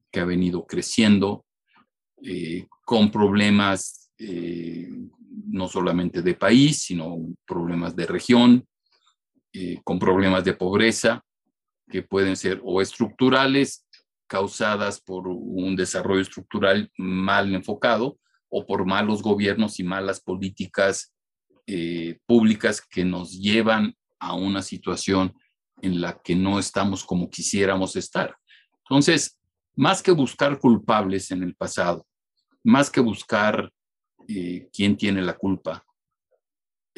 [0.10, 1.46] que ha venido creciendo,
[2.86, 4.89] con problemas eh,
[5.48, 8.68] no solamente de país, sino problemas de región,
[9.53, 11.23] eh, con problemas de pobreza
[11.89, 13.85] que pueden ser o estructurales,
[14.27, 21.13] causadas por un desarrollo estructural mal enfocado, o por malos gobiernos y malas políticas
[21.67, 25.33] eh, públicas que nos llevan a una situación
[25.81, 28.35] en la que no estamos como quisiéramos estar.
[28.79, 29.39] Entonces,
[29.75, 32.05] más que buscar culpables en el pasado,
[32.63, 33.71] más que buscar
[34.27, 35.85] eh, quién tiene la culpa.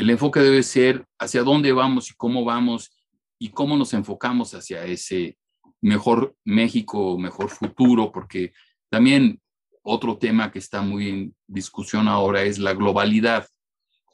[0.02, 2.90] El enfoque debe ser hacia dónde vamos y cómo vamos
[3.38, 5.38] y cómo nos enfocamos hacia ese
[5.80, 8.52] mejor México, mejor futuro, porque
[8.90, 9.40] también
[9.84, 13.48] otro tema que está muy en discusión ahora es la globalidad.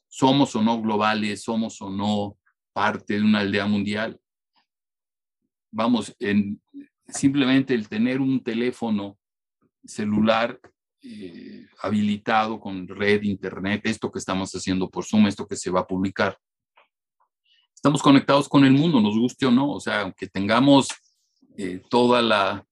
[0.09, 1.43] ¿Somos o no globales?
[1.43, 2.37] ¿Somos o no
[2.73, 4.19] parte de una aldea mundial?
[5.71, 6.61] Vamos, en,
[7.07, 9.17] simplemente el tener un teléfono
[9.85, 10.59] celular
[11.03, 15.81] eh, habilitado con red, internet, esto que estamos haciendo por Zoom, esto que se va
[15.81, 16.37] a publicar.
[17.73, 20.87] Estamos conectados con el mundo, nos guste o no, o sea, aunque tengamos
[21.57, 22.63] eh, toda la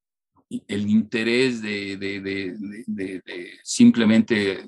[0.68, 2.56] el interés de, de, de,
[2.88, 4.64] de, simplemente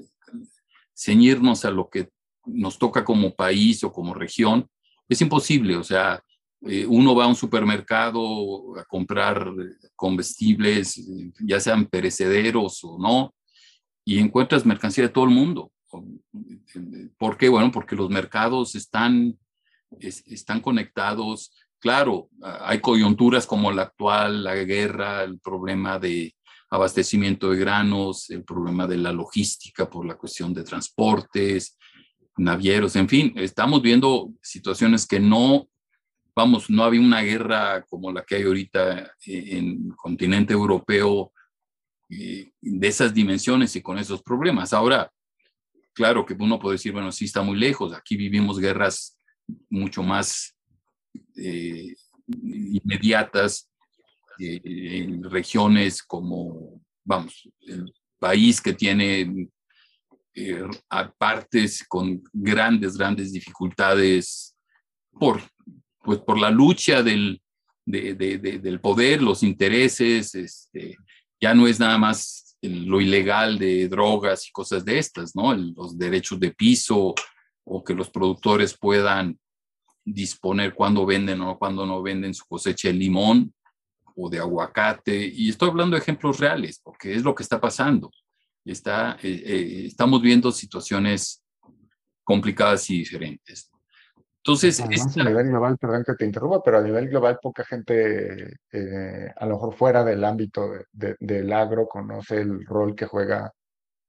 [0.95, 2.09] ceñirnos a lo que
[2.45, 4.67] nos toca como país o como región,
[5.07, 6.21] es imposible, o sea,
[6.61, 9.51] eh, uno va a un supermercado a comprar
[9.95, 11.07] comestibles,
[11.39, 13.33] ya sean perecederos o no,
[14.07, 15.69] y encuentras mercancía de todo el mundo.
[17.17, 17.49] ¿Por qué?
[17.49, 19.37] Bueno, porque los mercados están,
[19.99, 21.51] están conectados.
[21.77, 26.33] Claro, hay coyunturas como la actual, la guerra, el problema de
[26.69, 31.77] abastecimiento de granos, el problema de la logística por la cuestión de transportes,
[32.37, 35.67] navieros, en fin, estamos viendo situaciones que no,
[36.33, 41.33] vamos, no había una guerra como la que hay ahorita en el continente europeo
[42.09, 44.71] eh, de esas dimensiones y con esos problemas.
[44.71, 45.11] Ahora,
[45.93, 49.17] claro que uno puede decir, bueno, sí está muy lejos, aquí vivimos guerras
[49.69, 50.55] mucho más
[51.35, 51.95] eh,
[52.27, 53.69] inmediatas
[54.39, 59.49] eh, en regiones como, vamos, el país que tiene
[61.17, 64.55] partes con grandes, grandes dificultades
[65.11, 65.41] por,
[66.03, 67.41] pues, por la lucha del,
[67.85, 70.95] del poder, los intereses, este,
[71.39, 75.53] ya no es nada más lo ilegal de drogas y cosas de estas, ¿no?
[75.53, 77.13] los derechos de piso
[77.63, 79.37] o que los productores puedan
[80.03, 83.53] disponer cuándo venden o cuándo no venden su cosecha de limón
[84.15, 85.27] o de aguacate.
[85.27, 88.09] Y estoy hablando de ejemplos reales, porque es lo que está pasando.
[88.65, 88.73] Eh,
[89.23, 91.43] eh, estamos viendo situaciones
[92.23, 93.71] complicadas y diferentes.
[94.47, 94.87] Entonces, a
[95.25, 99.55] nivel global, perdón que te interrumpa, pero a nivel global poca gente, eh, a lo
[99.55, 103.51] mejor fuera del ámbito del agro, conoce el rol que juega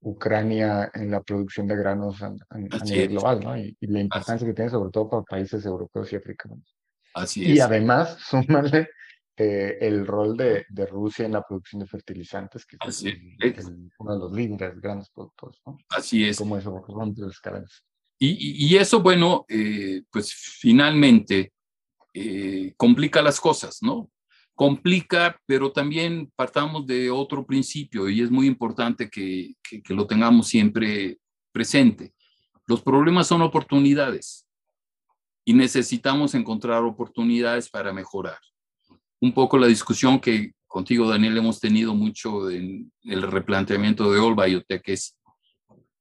[0.01, 3.59] Ucrania en la producción de granos a, nivel global, ¿no?
[3.59, 6.77] Y, la importancia que tiene sobre todo para países europeos y africanos.
[7.15, 7.57] Así es.
[7.57, 8.91] Y además, súmale
[9.37, 13.05] eh, el rol de, de, Rusia en la producción de fertilizantes, que es,
[13.99, 15.79] uno de los líderes, grandes productores, ¿no?
[15.89, 16.39] Así es.
[16.39, 17.83] Como eso rompe las cadenas.
[18.21, 21.53] Y, eso, bueno, eh, pues finalmente
[22.13, 24.11] eh, complica las cosas, ¿no?
[24.55, 30.49] Complica, pero también partamos de otro principio y es muy importante que, que, lo tengamos
[30.49, 31.19] siempre
[31.53, 32.13] presente.
[32.67, 34.45] Los problemas son oportunidades
[35.45, 38.39] y necesitamos encontrar oportunidades para mejorar.
[39.21, 44.37] Un poco la discusión que contigo, Daniel, hemos tenido mucho en el replanteamiento de All
[44.37, 45.18] Biotech es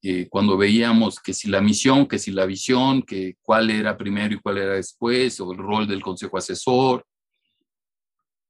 [0.01, 4.35] eh, cuando veíamos que si la misión, que si la visión, que cuál era primero
[4.35, 7.05] y cuál era después, o el rol del consejo asesor.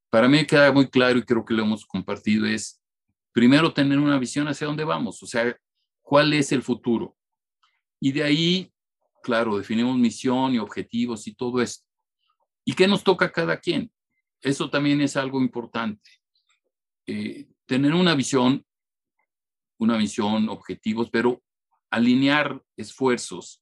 [0.10, 2.82] Para mí queda muy claro y creo que lo hemos compartido es
[3.32, 5.56] primero tener una visión hacia dónde vamos, o sea,
[6.02, 7.16] cuál es el futuro.
[8.00, 8.72] Y de ahí,
[9.24, 11.86] claro, definimos misión y objetivos y todo esto.
[12.66, 13.92] ¿Y qué nos toca a cada quien?
[14.42, 16.10] Eso también es algo importante.
[17.06, 18.66] Eh, tener una visión
[19.78, 21.42] una visión, objetivos, pero
[21.90, 23.62] alinear esfuerzos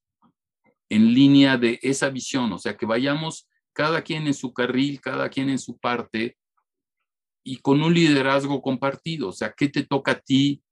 [0.90, 5.30] en línea de esa visión, o sea, que vayamos cada quien en su carril, cada
[5.30, 6.38] quien en su parte
[7.44, 10.64] y con un liderazgo compartido, o sea, ¿qué te toca a ti,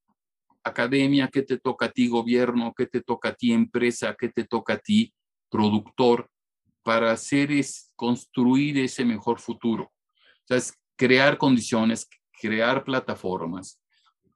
[0.64, 1.28] academia?
[1.28, 2.74] ¿Qué te toca a ti, gobierno?
[2.76, 4.16] ¿Qué te toca a ti, empresa?
[4.18, 5.14] ¿Qué te toca a ti,
[5.50, 6.30] productor?
[6.82, 9.84] Para hacer es construir ese mejor futuro.
[9.84, 13.83] O sea, es crear condiciones, crear plataformas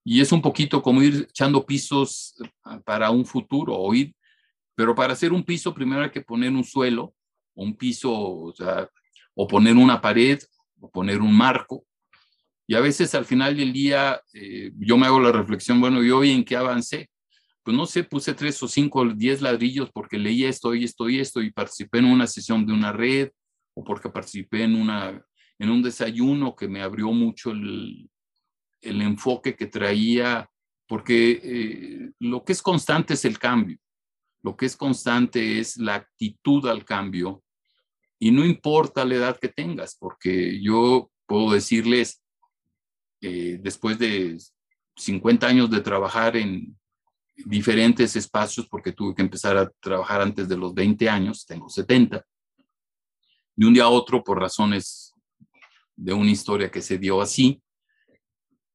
[0.10, 3.92] y es un poquito como ir echando pisos ah, para un futuro o
[4.74, 7.14] pero para hacer un piso primero hay que poner un suelo,
[7.56, 8.54] un piso, o,
[9.36, 10.40] o poner una pared,
[10.80, 11.84] o poner un marco.
[12.66, 16.10] Y a veces al final del día eh, yo me hago la reflexión, bueno, ¿y
[16.10, 17.10] hoy en qué avancé?
[17.62, 21.20] Pues no sé, puse tres o cinco, diez ladrillos porque leí esto y esto y
[21.20, 23.32] esto y participé en una sesión de una red
[23.74, 25.22] o porque participé en, una,
[25.60, 28.10] en un desayuno que me abrió mucho el,
[28.82, 30.50] el enfoque que traía,
[30.88, 33.78] porque eh, lo que es constante es el cambio,
[34.42, 37.44] lo que es constante es la actitud al cambio
[38.20, 42.22] y no importa la edad que tengas, porque yo puedo decirles,
[43.22, 44.38] eh, después de
[44.96, 46.78] 50 años de trabajar en
[47.36, 52.26] diferentes espacios, porque tuve que empezar a trabajar antes de los 20 años, tengo 70,
[53.56, 55.14] de un día a otro por razones
[55.96, 57.62] de una historia que se dio así,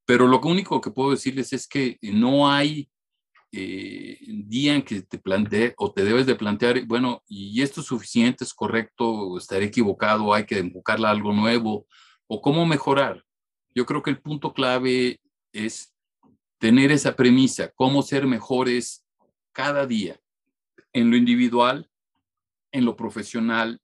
[0.05, 2.91] pero lo único que puedo decirles es que no hay
[3.53, 7.87] eh, día en que te plantee o te debes de plantear, bueno, y esto es
[7.87, 11.87] suficiente, es correcto, estaré equivocado, hay que enfocarla algo nuevo,
[12.27, 13.23] o cómo mejorar.
[13.75, 15.21] Yo creo que el punto clave
[15.53, 15.95] es
[16.59, 19.05] tener esa premisa, cómo ser mejores
[19.53, 20.19] cada día,
[20.95, 21.91] en lo individual,
[22.73, 23.81] en lo profesional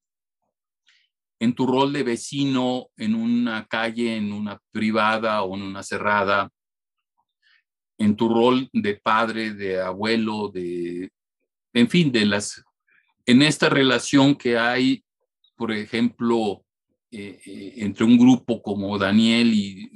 [1.40, 6.50] en tu rol de vecino en una calle, en una privada o en una cerrada,
[7.98, 11.10] en tu rol de padre, de abuelo, de,
[11.72, 12.64] en fin, de las,
[13.26, 15.04] en esta relación que hay,
[15.56, 16.64] por ejemplo,
[17.10, 19.90] eh, eh, entre un grupo como Daniel y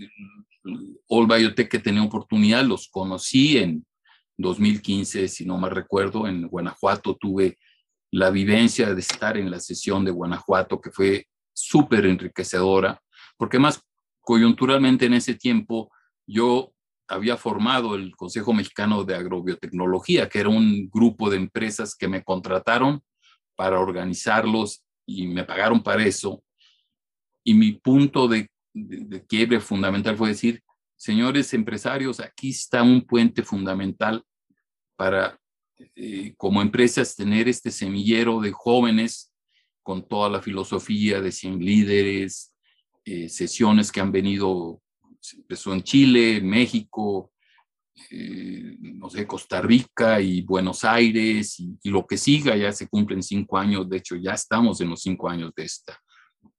[1.09, 3.85] All Biotech que tenía oportunidad, los conocí en
[4.39, 7.17] 2015, si no me recuerdo, en Guanajuato.
[7.17, 7.59] Tuve
[8.11, 13.01] la vivencia de estar en la sesión de Guanajuato, que fue súper enriquecedora,
[13.37, 13.83] porque más
[14.21, 15.91] coyunturalmente en ese tiempo
[16.27, 16.73] yo
[17.09, 22.23] había formado el Consejo Mexicano de Agrobiotecnología, que era un grupo de empresas que me
[22.23, 23.03] contrataron
[23.55, 26.43] para organizarlos y me pagaron para eso.
[27.45, 28.49] Y mi punto de,
[29.29, 30.63] quiebre fundamental fue decir,
[30.97, 34.25] señores empresarios, aquí está un puente fundamental
[34.97, 35.39] para,
[35.97, 39.32] eh, como empresas, tener este semillero de jóvenes
[39.83, 42.55] con toda la filosofía de 100 líderes,
[43.05, 44.81] eh, sesiones que han venido,
[45.35, 47.33] empezó en Chile, México,
[48.11, 53.23] eh, no sé, Costa Rica y Buenos Aires y, lo que siga, ya se cumplen
[53.23, 55.99] cinco años, de hecho ya estamos en los cinco años de esta,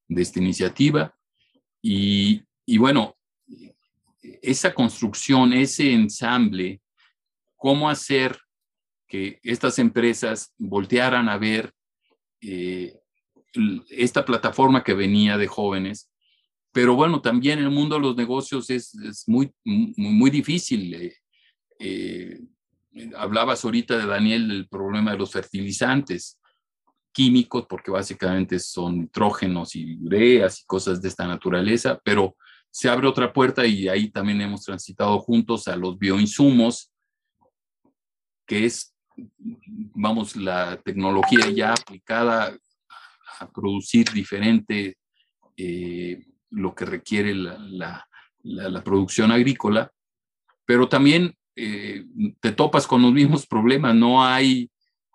[0.08, 1.14] de esta iniciativa.
[1.82, 3.16] Y, y bueno,
[4.42, 6.82] esa construcción, ese ensamble,
[7.56, 8.38] cómo hacer
[9.08, 11.72] que estas empresas voltearan a ver
[12.42, 13.00] eh,
[13.90, 16.12] esta plataforma que venía de jóvenes.
[16.72, 20.94] Pero bueno, también el mundo de los negocios es, es muy, muy, muy, difícil.
[20.96, 21.14] Eh,
[21.80, 22.40] eh,
[23.16, 26.40] hablabas ahorita de Daniel del problema de los fertilizantes
[27.12, 32.36] químicos, porque básicamente son nitrógenos y ureas y cosas de esta naturaleza, pero
[32.72, 36.92] se abre otra puerta y ahí también hemos transitado juntos a los bioinsumos,
[38.48, 38.96] que es,
[39.94, 42.58] vamos, la tecnología ya aplicada
[43.40, 44.98] a producir diferente
[45.58, 48.08] eh, lo que requiere la,
[48.44, 49.92] la, producción agrícola,
[50.66, 52.06] pero también eh,
[52.40, 54.70] te topas con los mismos problemas, no hay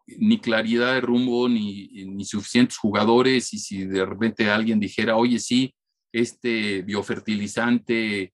[0.07, 5.39] ni claridad de rumbo, ni, ni suficientes jugadores, y si de repente alguien dijera, oye,
[5.39, 5.75] sí,
[6.13, 8.33] este biofertilizante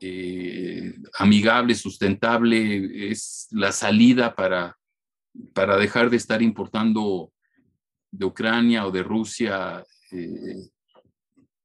[0.00, 4.76] eh, amigable, sustentable, es la salida para,
[5.54, 7.32] para dejar de estar importando
[8.12, 9.82] de Ucrania o de Rusia,
[10.12, 10.68] eh,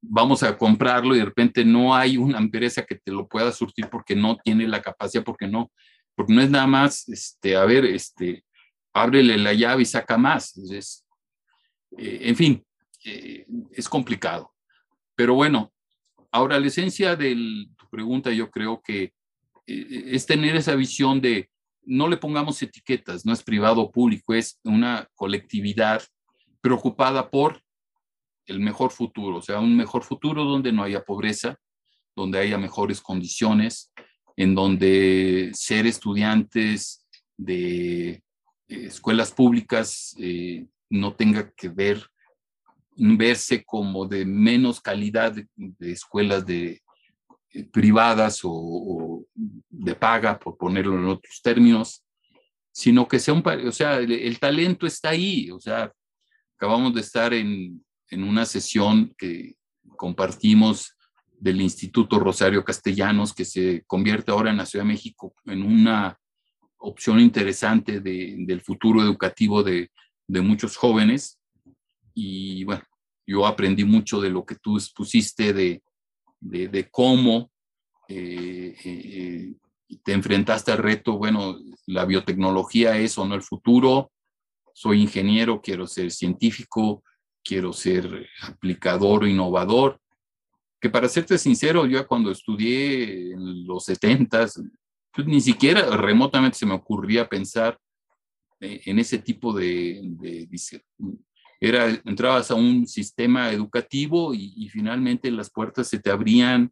[0.01, 3.89] vamos a comprarlo y de repente no hay una empresa que te lo pueda surtir
[3.89, 5.71] porque no tiene la capacidad, porque no,
[6.15, 8.45] porque no es nada más, este, a ver, este,
[8.93, 10.57] ábrele la llave y saca más.
[11.97, 12.65] Eh, en fin,
[13.03, 14.53] eh, es complicado.
[15.15, 15.73] Pero bueno,
[16.31, 17.35] ahora la esencia de
[17.77, 19.11] tu pregunta yo creo que
[19.65, 21.49] es tener esa visión de
[21.81, 26.01] no le pongamos etiquetas, no es privado o público, es una colectividad
[26.62, 27.62] preocupada por
[28.47, 31.60] el mejor futuro, o sea, un mejor futuro donde no haya pobreza,
[32.16, 33.91] donde haya mejores condiciones,
[34.38, 37.05] en donde ser estudiantes
[37.36, 38.22] de eh,
[38.68, 42.08] escuelas públicas eh, no tenga que ver,
[42.95, 46.82] verse como de menos calidad de, escuelas de,
[47.51, 52.03] eh, privadas o, de paga, por ponerlo en otros términos,
[52.72, 55.91] sino que sea un, o sea, el talento está ahí, o sea,
[56.58, 59.55] Acabamos de estar en, en una sesión que
[59.95, 60.95] compartimos
[61.39, 66.20] del Instituto Rosario Castellanos, que se convierte ahora en la Ciudad de México en una
[66.80, 69.91] opción interesante de, del futuro educativo de,
[70.28, 71.39] de, muchos jóvenes.
[72.16, 72.84] Y bueno,
[73.28, 75.84] yo aprendí mucho de lo que tú expusiste, de,
[76.39, 77.51] de cómo
[78.08, 79.53] eh, eh,
[80.03, 84.12] te enfrentaste al reto, bueno, la biotecnología es o no el futuro,
[84.78, 87.03] soy ingeniero, quiero ser científico,
[87.43, 89.99] quiero ser aplicador, innovador,
[90.80, 94.45] que para serte sincero, yo cuando estudié en los 70,
[95.11, 97.80] pues ni siquiera remotamente se me ocurría pensar
[98.59, 100.47] eh, en ese tipo de,
[101.59, 106.71] era, entrabas a un sistema educativo y, finalmente las puertas se te abrían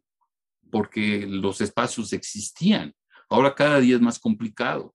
[0.70, 2.94] porque los espacios existían.
[3.28, 4.94] Ahora cada día es más complicado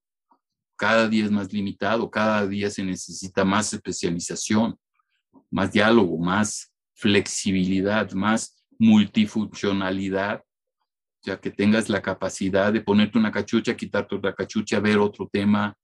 [0.81, 4.75] cada día es más limitado, cada día se necesita más especialización,
[5.51, 10.43] más diálogo, más flexibilidad, más multifuncionalidad,
[11.21, 15.77] ya que tengas la capacidad de ponerte una cachucha, quitarte otra cachucha, ver otro tema.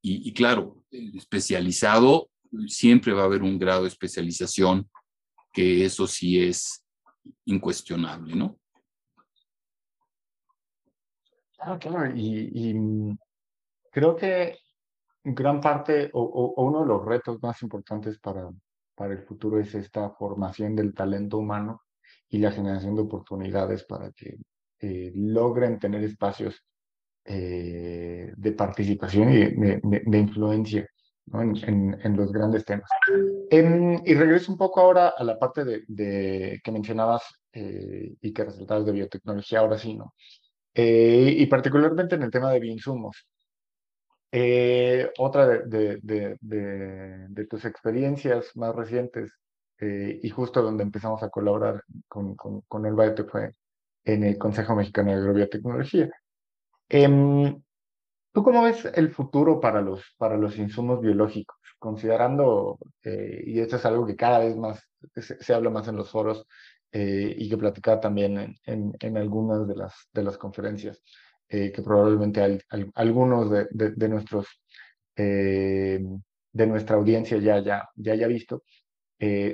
[0.00, 2.30] Y, y claro, especializado,
[2.68, 4.88] siempre va a haber un grado de especialización,
[5.52, 6.84] que eso sí es
[7.46, 8.56] incuestionable, ¿no?
[11.58, 13.16] Ah, claro, y, y
[13.96, 14.58] Creo que
[15.24, 18.46] gran parte o, uno de los retos más importantes para,
[18.94, 21.80] para el futuro es esta formación del talento humano
[22.28, 24.36] y la generación de oportunidades para que
[24.80, 26.62] eh, logren tener espacios
[27.24, 30.86] eh, de participación y de, influencia
[31.32, 32.90] en, los grandes temas.
[33.50, 38.84] y regreso un poco ahora a la parte de, que mencionabas eh, y que resultados
[38.84, 40.12] de biotecnología, ahora sí, ¿no?
[40.74, 43.26] Eh, y particularmente en el tema de bioinsumos.
[44.32, 49.32] Eh, otra de, de, tus experiencias más recientes
[49.78, 53.52] y justo donde empezamos a colaborar con, con, con el Biotech fue
[54.04, 56.10] en el Consejo Mexicano de Agrobiotecnología.
[56.88, 57.60] Em,
[58.32, 61.56] ¿Tú cómo ves el futuro para los, para los insumos biológicos?
[61.78, 66.10] Considerando, eh, y esto es algo que cada vez más se, habla más en los
[66.10, 66.46] foros
[66.92, 71.02] eh, y que platicaba también en, en, algunas de las, de las conferencias,
[71.48, 72.60] eh, que probablemente
[72.94, 74.46] algunos de, de, nuestros,
[75.16, 78.62] de nuestra audiencia ya, ya, ya haya visto,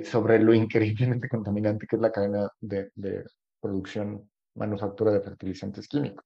[0.03, 3.23] sobre lo increíblemente contaminante que es la cadena de, de
[3.59, 6.25] producción, manufactura de fertilizantes químicos.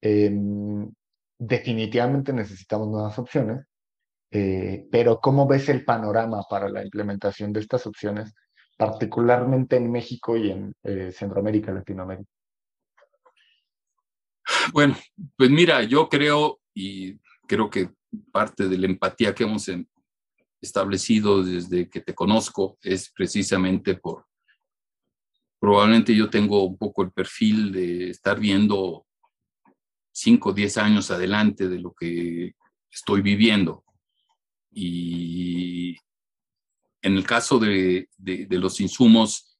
[0.00, 0.90] Em,
[1.38, 3.66] definitivamente necesitamos nuevas opciones,
[4.30, 8.34] eh, pero ¿cómo ves el panorama para la implementación de estas opciones,
[8.76, 12.30] particularmente en México y en eh, Centroamérica, Latinoamérica?
[14.72, 14.96] Bueno,
[15.36, 17.90] pues mira, yo creo y creo que
[18.32, 19.86] parte de la empatía que hemos em,
[20.60, 24.26] establecido desde que te conozco es precisamente por,
[25.58, 29.06] probablemente yo tengo un poco el perfil de estar viendo
[30.12, 32.54] 5 o 10 años adelante de lo que
[32.90, 33.84] estoy viviendo.
[34.70, 35.96] Y
[37.02, 38.08] en el caso de,
[38.50, 39.55] los insumos,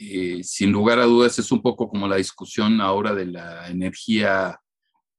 [0.00, 4.56] eh, sin lugar a dudas es un poco como la discusión ahora de la energía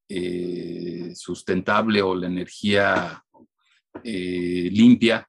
[0.08, 3.22] eh, sustentable o la energía
[4.02, 5.28] eh, limpia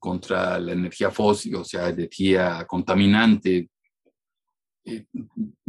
[0.00, 3.70] contra la energía fósil, o sea, energía contaminante,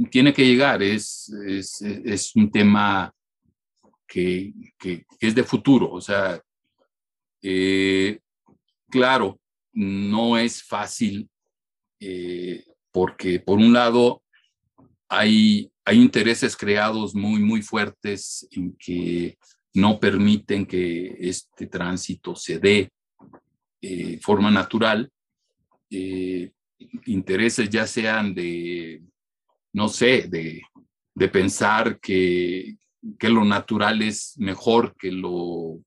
[0.09, 3.13] tiene que llegar, es, es, un tema
[4.07, 4.53] que,
[5.19, 6.41] es de futuro, o sea,
[8.89, 9.39] claro,
[9.73, 11.30] no es fácil
[12.91, 14.21] porque por un lado
[15.07, 19.37] hay, hay intereses creados muy, muy fuertes en que
[19.73, 22.91] no permiten que este tránsito se dé
[23.81, 25.11] de forma natural
[27.05, 29.03] intereses ya sean de,
[29.73, 30.61] no sé, de,
[31.29, 32.77] pensar que,
[33.21, 35.79] lo natural es mejor que lo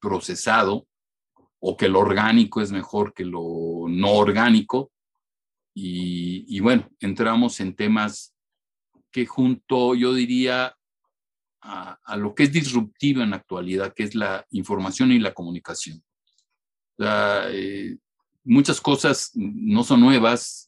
[0.00, 0.86] procesado
[1.60, 4.90] o que lo orgánico es mejor que lo no orgánico.
[5.78, 8.34] Y, bueno, entramos en temas
[9.12, 10.74] que junto, yo diría,
[11.60, 16.02] a, lo que es disruptivo en la actualidad, que es la información y la comunicación.
[16.98, 17.98] Eh,
[18.42, 20.66] muchas cosas no son nuevas.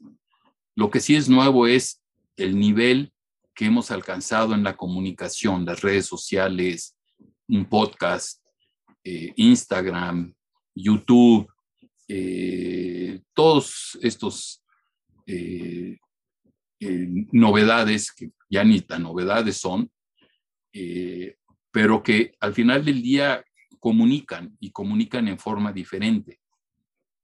[0.75, 2.03] Lo que sí es nuevo es
[2.37, 3.11] el nivel
[3.55, 6.99] que hemos alcanzado en la comunicación, las redes sociales,
[7.49, 8.45] un podcast,
[9.05, 10.35] eh, Instagram,
[10.75, 11.51] YouTube,
[12.09, 14.63] eh, todos estos
[15.29, 15.99] eh,
[17.33, 19.91] novedades, que ya ni tan novedades son,
[21.71, 23.45] pero que al final del día
[23.79, 26.39] comunican y comunican en forma diferente.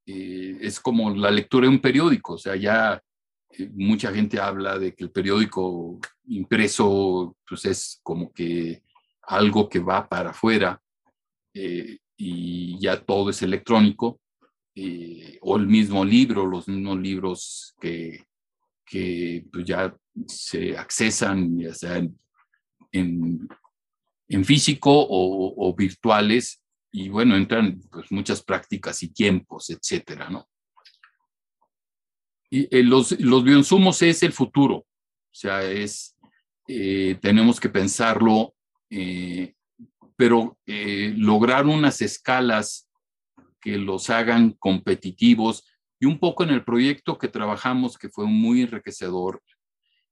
[0.05, 3.01] es como la lectura de un periódico, o sea, ya
[3.75, 8.83] mucha gente habla de que el periódico impreso pues es como que
[9.23, 10.81] algo que va para afuera
[11.55, 14.21] eh, y ya todo es electrónico,
[14.77, 18.27] eh, o el mismo libro, los mismos libros que,
[18.85, 19.97] que pues ya
[20.27, 22.03] se accesan ya sea
[22.91, 23.49] en,
[24.29, 26.61] en, físico o, virtuales,
[26.91, 30.49] y bueno, entran pues muchas prácticas y tiempos, etcétera, ¿no?
[32.51, 34.87] Eh, los, los bioinsumos es el futuro, o
[35.35, 36.17] sea, es,
[36.67, 38.55] eh, tenemos que pensarlo,
[40.17, 42.89] pero lograr unas escalas
[43.65, 45.67] que los hagan competitivos
[45.99, 49.43] y un poco en el proyecto que trabajamos, que fue muy enriquecedor,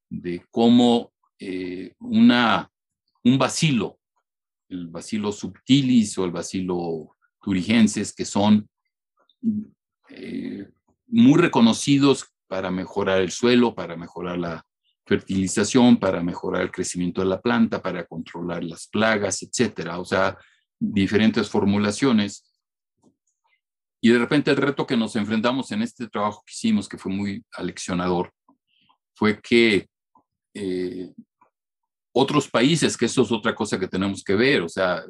[0.08, 1.12] de cómo
[1.98, 2.70] una,
[3.24, 3.98] un vacilo,
[4.70, 8.70] el vacilo subtilis o el vacilo turigenses, que son
[11.08, 14.64] muy reconocidos para mejorar el suelo, para mejorar la
[15.04, 19.98] fertilización, para mejorar el crecimiento de la planta, para controlar las plagas, etcétera.
[19.98, 20.38] O sea,
[20.78, 22.48] diferentes formulaciones.
[24.04, 27.12] Y de repente el reto que nos enfrentamos en este trabajo que hicimos, que fue
[27.12, 28.32] muy aleccionador,
[29.14, 29.86] fue que
[30.54, 31.12] eh,
[32.12, 35.04] otros países, que eso es otra cosa que tenemos que ver, o sea,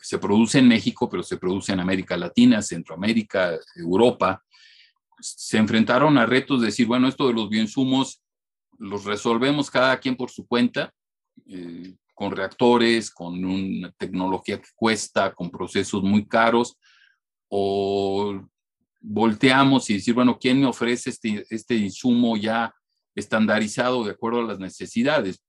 [0.00, 4.42] se produce en México, pero se produce en América Latina, Centroamérica, Europa,
[5.20, 8.20] se enfrentaron a retos de decir, bueno, esto de los bioinsumos
[8.78, 10.92] los resolvemos cada quien por su cuenta,
[11.46, 16.76] eh, con reactores, con una tecnología que cuesta, con procesos muy caros,
[17.48, 18.40] o
[19.00, 22.74] volteamos y decir, bueno, ¿quién me ofrece este, este insumo ya
[23.14, 25.40] estandarizado de acuerdo a las necesidades?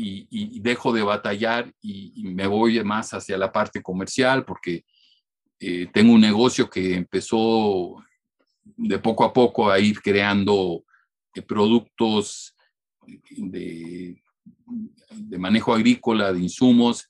[0.00, 4.84] Y, dejo de batallar y, me voy más hacia la parte comercial porque
[5.58, 7.96] eh, tengo un negocio que empezó
[8.76, 10.84] de poco a poco a ir creando
[11.34, 12.54] eh, productos
[13.30, 14.22] de,
[15.10, 17.08] de manejo agrícola, de insumos,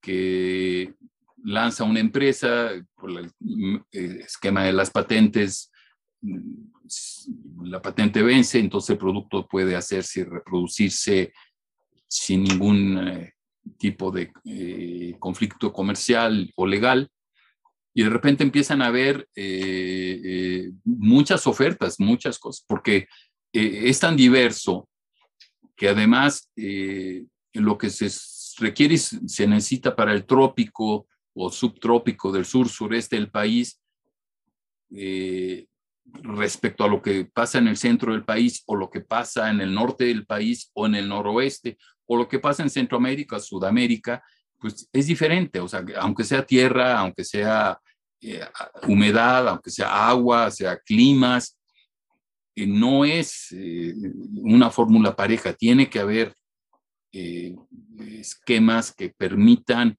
[0.00, 0.94] que
[1.44, 3.30] lanza una empresa por el
[3.92, 5.70] eh, esquema de las patentes,
[6.20, 11.32] mm, la patente vence, entonces el producto puede hacerse y reproducirse
[12.06, 13.34] sin ningún eh,
[13.78, 17.10] tipo de eh, conflicto comercial o legal.
[17.94, 19.28] Y de repente empiezan a haber
[20.84, 23.08] muchas ofertas, muchas cosas, porque
[23.52, 24.88] es tan diverso
[25.74, 26.48] que además
[27.54, 28.08] lo que se
[28.58, 31.08] requiere se necesita para el trópico,
[31.40, 33.80] o subtrópico del sur sureste del país
[34.90, 35.66] eh,
[36.04, 39.60] respecto a lo que pasa en el centro del país o lo que pasa en
[39.60, 44.22] el norte del país o en el noroeste o lo que pasa en Centroamérica, Sudamérica,
[44.58, 45.60] pues es diferente.
[45.60, 47.78] O sea, aunque sea tierra, aunque sea
[48.20, 48.40] eh,
[48.88, 51.56] humedad, aunque sea agua, sea climas,
[52.56, 53.54] eh, no es
[54.42, 55.52] una fórmula pareja.
[55.52, 56.34] Tiene que haber
[57.12, 59.96] esquemas que permitan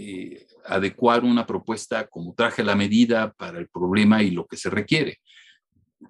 [0.00, 4.70] eh, adecuar una propuesta como traje la medida para el problema y lo que se
[4.70, 5.18] requiere.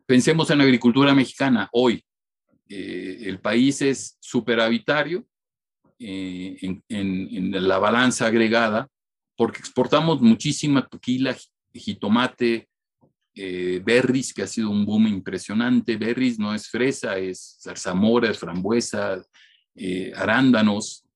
[0.04, 1.70] Pensemos en la agricultura mexicana.
[1.72, 2.04] Hoy
[2.68, 5.26] eh, el país es superavitario
[5.98, 8.86] eh, en, la balanza agregada
[9.34, 11.34] porque exportamos muchísima tequila,
[11.72, 12.68] jitomate,
[13.34, 15.96] berries, que ha sido un boom impresionante.
[15.96, 19.24] Berries no es fresa, es zarzamora, es frambuesa,
[20.14, 21.07] arándanos,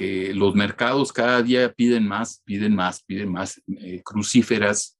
[0.00, 4.98] que los mercados cada día piden más, piden más, piden más eh, crucíferas,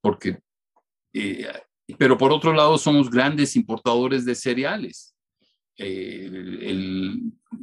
[0.00, 0.38] porque,
[1.12, 1.46] eh,
[1.98, 5.14] pero por otro lado somos grandes importadores de cereales.
[5.76, 6.30] Eh,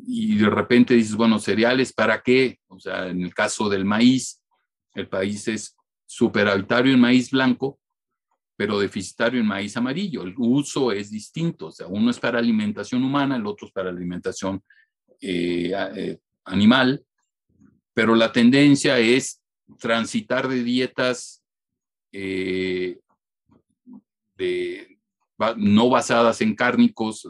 [0.06, 2.60] y de repente dices, bueno, cereales, ¿para qué?
[2.68, 4.40] O sea, en el caso del maíz,
[4.94, 7.80] el país es superavitario en maíz blanco,
[8.56, 10.22] pero deficitario en maíz amarillo.
[10.22, 13.90] El uso es distinto, o sea, uno es para alimentación humana, el otro es para
[13.90, 14.64] alimentación
[16.46, 17.06] animal,
[17.94, 19.42] pero la tendencia es
[19.80, 21.44] transitar de dietas
[22.12, 23.00] eh,
[25.58, 27.28] no basadas en cárnicos,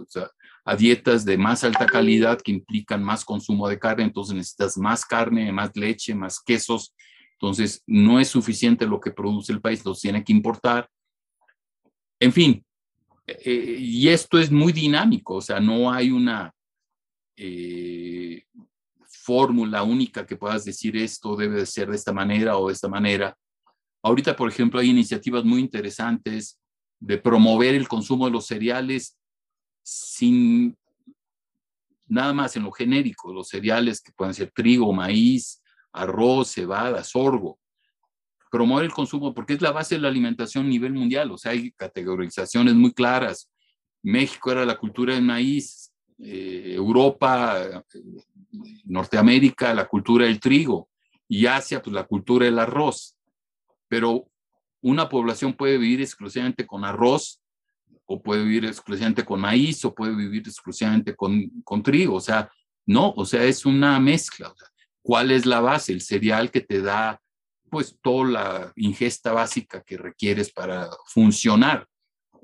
[0.64, 5.06] a dietas de más alta calidad que implican más consumo de carne, entonces necesitas más
[5.06, 6.94] carne, más leche, más quesos,
[7.34, 10.90] entonces no es suficiente lo que produce el país, los tiene que importar.
[12.20, 12.64] En fin,
[13.26, 16.54] eh, y esto es muy dinámico, o sea, no hay una,
[17.36, 18.44] eh,
[19.32, 22.90] fórmula única que puedas decir esto debe de ser de esta manera o de esta
[22.90, 23.34] manera.
[24.04, 26.60] Ahorita, por ejemplo, hay iniciativas muy interesantes
[27.00, 29.18] de promover el consumo de los cereales
[29.84, 30.78] sin
[32.08, 35.64] nada más en lo genérico, los cereales que pueden ser trigo, maíz,
[35.94, 37.58] arroz, cebada, sorgo.
[38.52, 41.54] Promover el consumo porque es la base de la alimentación a nivel mundial, o sea,
[41.54, 43.50] hay categorizaciones muy claras.
[44.04, 47.86] México era la cultura del maíz, eh, Europa,
[48.86, 50.90] Norteamérica, la cultura del trigo
[51.28, 53.16] y Asia, pues la cultura del arroz.
[53.88, 54.28] Pero
[54.82, 57.42] una población puede vivir exclusivamente con arroz
[58.06, 62.16] o puede vivir exclusivamente con maíz o puede vivir exclusivamente con, con trigo.
[62.16, 62.50] O sea,
[62.86, 64.54] no, o sea, es una mezcla.
[65.02, 65.94] ¿Cuál es la base?
[65.94, 67.22] El cereal que te da
[67.70, 71.88] pues toda la ingesta básica que requieres para funcionar.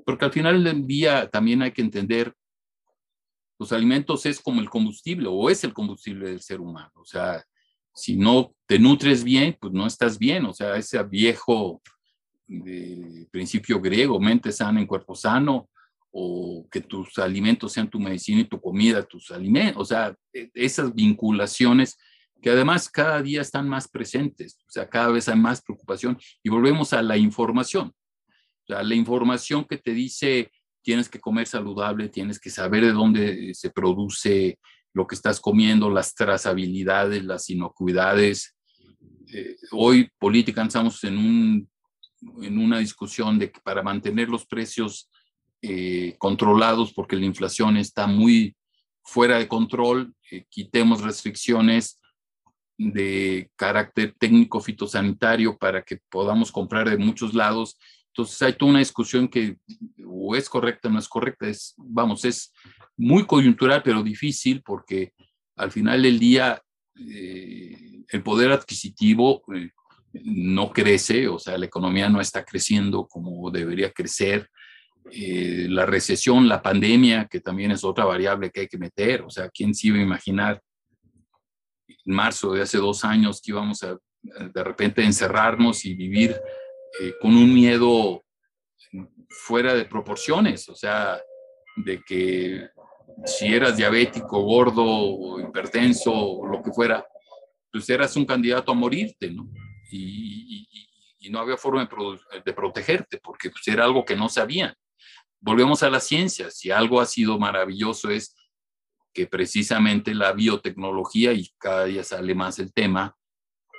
[0.06, 2.34] Porque al final del día también hay que entender
[3.58, 6.92] los alimentos es como el combustible o es el combustible del ser humano.
[6.94, 7.44] O sea,
[7.92, 10.46] si no te nutres bien, pues no estás bien.
[10.46, 11.82] O sea, ese viejo
[13.30, 15.68] principio griego, mente sana en cuerpo sano,
[16.10, 19.82] o que tus alimentos sean tu medicina y tu comida, tus alimentos.
[19.82, 21.98] O sea, e, esas vinculaciones
[22.40, 24.58] que además cada día están más presentes.
[24.66, 26.16] O sea, cada vez hay más preocupación.
[26.42, 27.88] Y volvemos a la información.
[27.88, 30.50] O sea, la información que te dice
[30.88, 34.58] tienes que comer saludable, tienes que saber de dónde se produce
[34.94, 38.56] lo que estás comiendo, las trazabilidades, las inocuidades.
[39.30, 41.68] Eh, hoy política estamos en, un,
[42.40, 45.10] en una discusión de que para mantener los precios
[45.60, 48.56] eh, controlados, porque la inflación está muy
[49.04, 52.00] fuera de control, eh, quitemos restricciones
[52.78, 57.76] de carácter técnico fitosanitario para que podamos comprar de muchos lados
[58.12, 59.58] entonces hay toda una discusión que
[60.04, 61.46] o es correcta o no es correcta.
[61.46, 62.52] Es, vamos, es
[62.96, 65.12] muy coyuntural, pero difícil porque
[65.56, 66.60] al final del día
[66.96, 69.70] eh, el poder adquisitivo eh,
[70.24, 74.50] no crece, o sea, la economía no está creciendo como debería crecer.
[75.10, 79.30] Eh, la recesión, la pandemia, que también es otra variable que hay que meter, o
[79.30, 80.60] sea, ¿quién se iba a imaginar
[81.86, 86.36] en marzo de hace dos años que íbamos a de repente encerrarnos y vivir
[87.00, 88.24] eh, con un miedo
[89.28, 91.20] fuera de proporciones, o sea,
[91.76, 92.68] de que
[93.24, 97.06] si eras diabético, gordo, hipertenso, lo que fuera,
[97.70, 99.48] pues eras un candidato a morirte, ¿no?
[99.90, 100.66] Y,
[101.30, 101.86] no había forma
[102.42, 104.74] de, protegerte, porque pues, era algo que no sabían.
[105.40, 108.34] Volvemos a la ciencia, si algo ha sido maravilloso es
[109.12, 113.14] que precisamente la biotecnología, y cada día sale más el tema,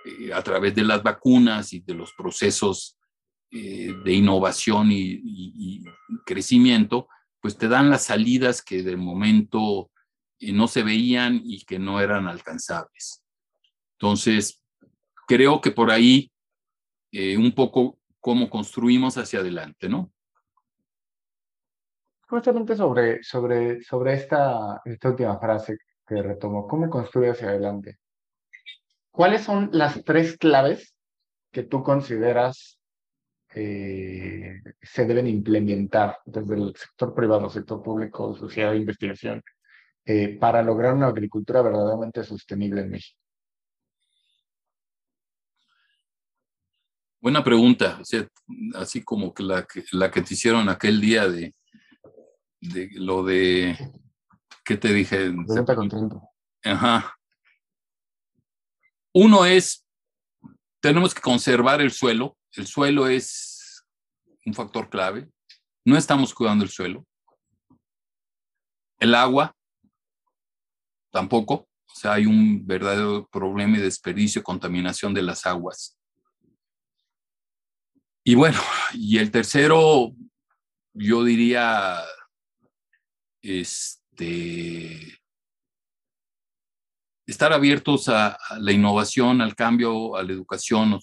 [0.06, 2.99] eh, a través de las vacunas y de los procesos
[3.52, 5.84] eh, de innovación y,
[6.26, 7.08] crecimiento,
[7.42, 9.90] pues te dan las salidas que de momento
[10.40, 13.24] eh, no se veían y que no eran alcanzables.
[13.94, 14.64] Entonces,
[15.28, 16.32] creo que por ahí
[17.12, 20.12] un poco cómo construimos hacia adelante, ¿no?
[22.28, 27.98] Justamente sobre, sobre, sobre esta, esta última frase que retomo, ¿cómo construye hacia adelante?
[29.12, 30.96] ¿Cuáles son las tres claves
[31.52, 32.79] que tú consideras
[33.56, 39.44] eh, se deben implementar desde el sector privado, sector público, sociedad de investigación,
[40.06, 43.20] eh, para lograr una agricultura verdaderamente sostenible en México?
[47.22, 48.02] Buena pregunta,
[48.76, 51.54] así como que la, que la que te hicieron aquel día de,
[52.62, 53.78] de lo de,
[54.64, 55.34] ¿qué te dije?
[56.64, 57.14] Ajá.
[59.14, 59.86] Uno es,
[60.80, 62.38] tenemos que conservar el suelo.
[62.54, 63.86] El suelo es
[64.46, 65.30] un factor clave.
[65.86, 67.06] No estamos cuidando el suelo.
[69.00, 69.56] El agua,
[71.12, 71.68] tampoco.
[71.86, 75.98] O sea, hay un verdadero problema de desperdicio, contaminación de las aguas.
[78.24, 78.60] Y bueno,
[78.94, 80.14] y el tercero,
[80.94, 82.04] yo diría,
[83.42, 85.20] este,
[87.26, 91.00] estar abiertos a, la innovación, al cambio, a la educación,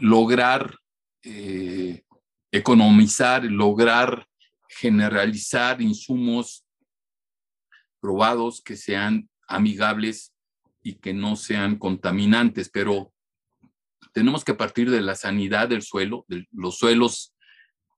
[0.00, 0.78] lograr
[1.22, 2.04] eh,
[2.52, 4.26] economizar, lograr
[4.68, 6.64] generalizar insumos
[8.00, 10.34] probados que sean amigables
[10.82, 13.12] y que no sean contaminantes, pero
[14.12, 16.26] tenemos que partir de la sanidad del suelo.
[16.52, 17.34] los suelos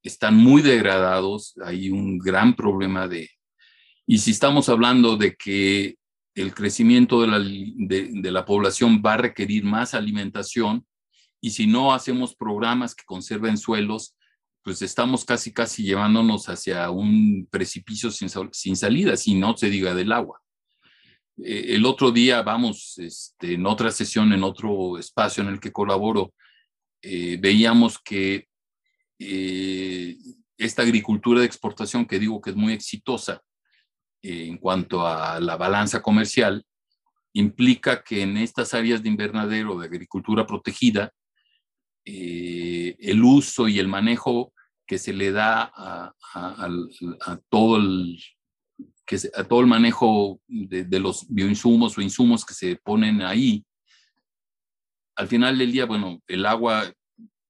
[0.03, 3.29] están muy degradados, hay un gran problema de,
[4.07, 5.97] y si estamos hablando de que
[6.37, 10.87] el crecimiento de la, de, la, población va a requerir más alimentación
[11.41, 14.15] y si no hacemos programas que conserven suelos,
[14.63, 19.95] pues estamos casi, casi llevándonos hacia un precipicio sin, sin salida, si no se diga
[19.95, 20.43] del agua.
[21.43, 25.73] Eh, el otro día, vamos, este, en otra sesión, en otro espacio en el que
[25.73, 26.35] colaboro,
[27.01, 28.49] eh, veíamos que
[29.19, 30.17] eh,
[30.59, 33.43] esta agricultura de exportación, que digo que es muy exitosa,
[34.23, 36.65] en cuanto a la balanza comercial
[37.33, 41.13] implica que en estas áreas de invernadero de agricultura protegida,
[42.05, 44.55] eh, el uso y el manejo
[44.87, 46.15] que se le da a,
[47.51, 48.19] todo, el,
[49.05, 53.65] que a todo el manejo de, los bioinsumos o insumos que se ponen ahí,
[55.17, 56.91] al final del día, bueno, el agua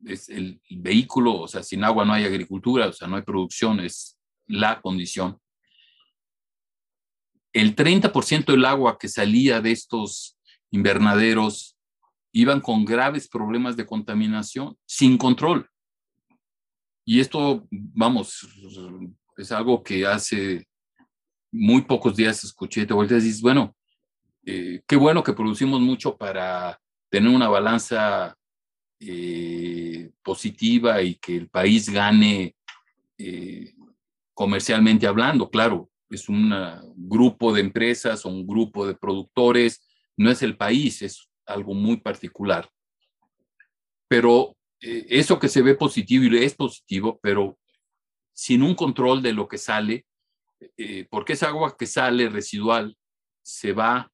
[0.05, 3.81] es el vehículo, o sea, sin agua no hay agricultura, o sea, no hay producción,
[3.81, 5.39] es la condición
[7.57, 10.37] el 30% del agua que salía de estos
[10.71, 11.75] invernaderos
[12.31, 15.67] iban con graves problemas de contaminación, sin control.
[17.07, 18.47] Y esto, vamos,
[19.39, 20.69] es algo que hace
[21.51, 23.75] muy pocos días escuché, te volteas y dices, bueno,
[24.45, 26.79] eh, qué bueno que producimos mucho para
[27.09, 28.37] tener una balanza
[29.01, 32.55] eh, positiva y que el país gane
[33.17, 33.73] eh,
[34.35, 36.53] comercialmente hablando, claro, es un
[36.97, 39.87] grupo de empresas o un grupo de productores,
[40.17, 42.69] no es el país, es algo muy particular.
[44.09, 47.59] Pero eh, eso que se ve positivo y es positivo, pero
[48.33, 50.07] sin un control de lo que sale,
[50.77, 52.97] eh, porque esa agua que sale residual
[53.43, 54.11] se va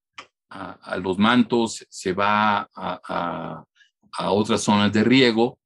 [0.48, 3.64] a, los mantos, se va a,
[4.30, 5.58] otras zonas de riego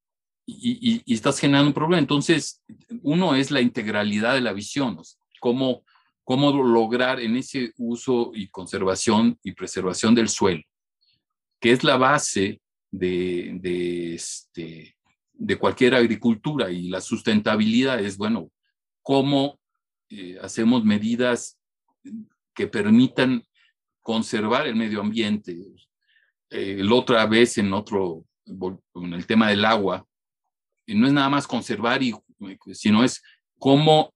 [0.45, 1.99] y, y, estás generando un problema.
[1.99, 2.63] Entonces,
[3.01, 4.97] uno es la integralidad de la visión,
[5.41, 5.83] cómo
[6.27, 10.61] cómo lograr en ese uso y conservación y preservación del suelo,
[11.57, 12.59] que es la base
[12.91, 14.97] de, de, este,
[15.31, 18.51] de cualquier agricultura y la sustentabilidad es, bueno,
[19.01, 19.57] cómo
[20.09, 21.57] eh, hacemos medidas
[22.53, 23.41] que permitan
[24.01, 25.57] conservar el medio ambiente.
[26.49, 30.05] eh, la otra vez en otro, en el tema del agua,
[30.85, 32.13] y no es nada más conservar, y,
[32.73, 33.23] sino es
[33.57, 34.13] cómo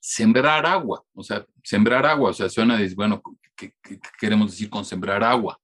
[0.00, 3.22] sembrar agua, o sea, sembrar agua, o sea, suena de, bueno,
[3.54, 3.74] ¿qué,
[4.18, 5.60] queremos decir con sembrar agua?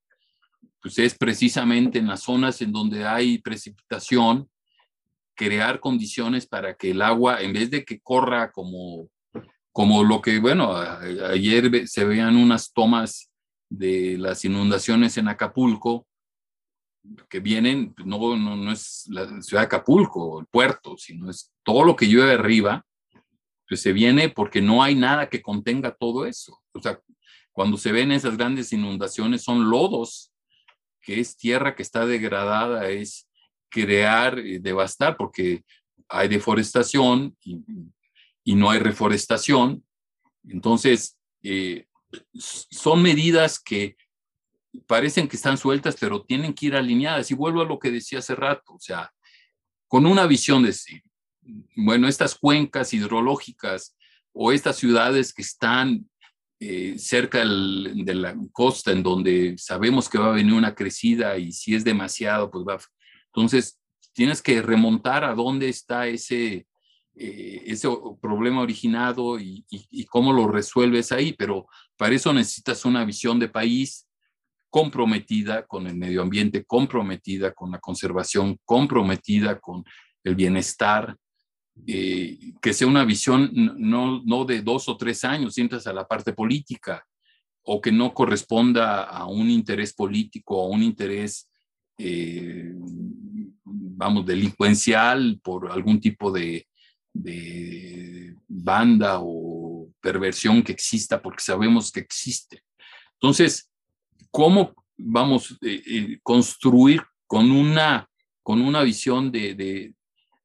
[0.81, 4.49] Pues es precisamente en las zonas en donde hay precipitación,
[5.35, 9.09] crear condiciones para que el agua, en vez de que corra como,
[9.73, 13.31] como lo que, bueno, ayer se veían unas tomas
[13.69, 16.07] de las inundaciones en Acapulco,
[17.29, 21.85] que vienen, no, no, no es la ciudad de Acapulco, el puerto, sino es todo
[21.85, 22.85] lo que llueve arriba,
[23.69, 26.61] pues se viene porque no hay nada que contenga todo eso.
[26.73, 27.01] O sea,
[27.53, 30.33] cuando se ven esas grandes inundaciones son lodos,
[31.01, 33.29] que es tierra que está degradada, es
[33.69, 35.65] crear, y devastar, porque
[36.09, 39.85] hay deforestación y, no hay reforestación.
[40.49, 41.87] Entonces, eh,
[42.33, 43.97] son medidas que
[44.87, 47.31] parecen que están sueltas, pero tienen que ir alineadas.
[47.31, 49.13] Y vuelvo a lo que decía hace rato, o sea,
[49.89, 50.73] con una visión de
[51.77, 53.97] bueno, estas cuencas hidrológicas
[54.33, 56.09] o estas ciudades que están
[56.59, 61.53] eh, cerca de la costa, en donde sabemos que va a venir una crecida y
[61.53, 62.79] si es demasiado, pues va.
[63.27, 63.79] Entonces,
[64.15, 66.67] tienes que remontar a dónde está ese,
[67.15, 67.89] eh, ese
[68.21, 69.65] problema originado y,
[70.09, 71.67] cómo lo resuelves ahí, pero
[71.97, 74.07] para eso necesitas una visión de país
[74.71, 79.85] comprometida con el medio ambiente, comprometida con la conservación, comprometida con
[80.25, 81.17] el bienestar,
[81.87, 86.07] eh, que sea una visión no, no de dos o tres años, entras a la
[86.07, 87.05] parte política,
[87.69, 91.51] o que no corresponda a un interés político, a un interés,
[91.99, 92.73] eh,
[93.65, 96.67] vamos, delincuencial por algún tipo de,
[98.49, 102.63] banda o perversión que exista, porque sabemos que existe.
[103.15, 103.71] Entonces,
[104.31, 108.09] ¿cómo vamos a eh, eh, construir con una,
[108.43, 109.95] con una visión de,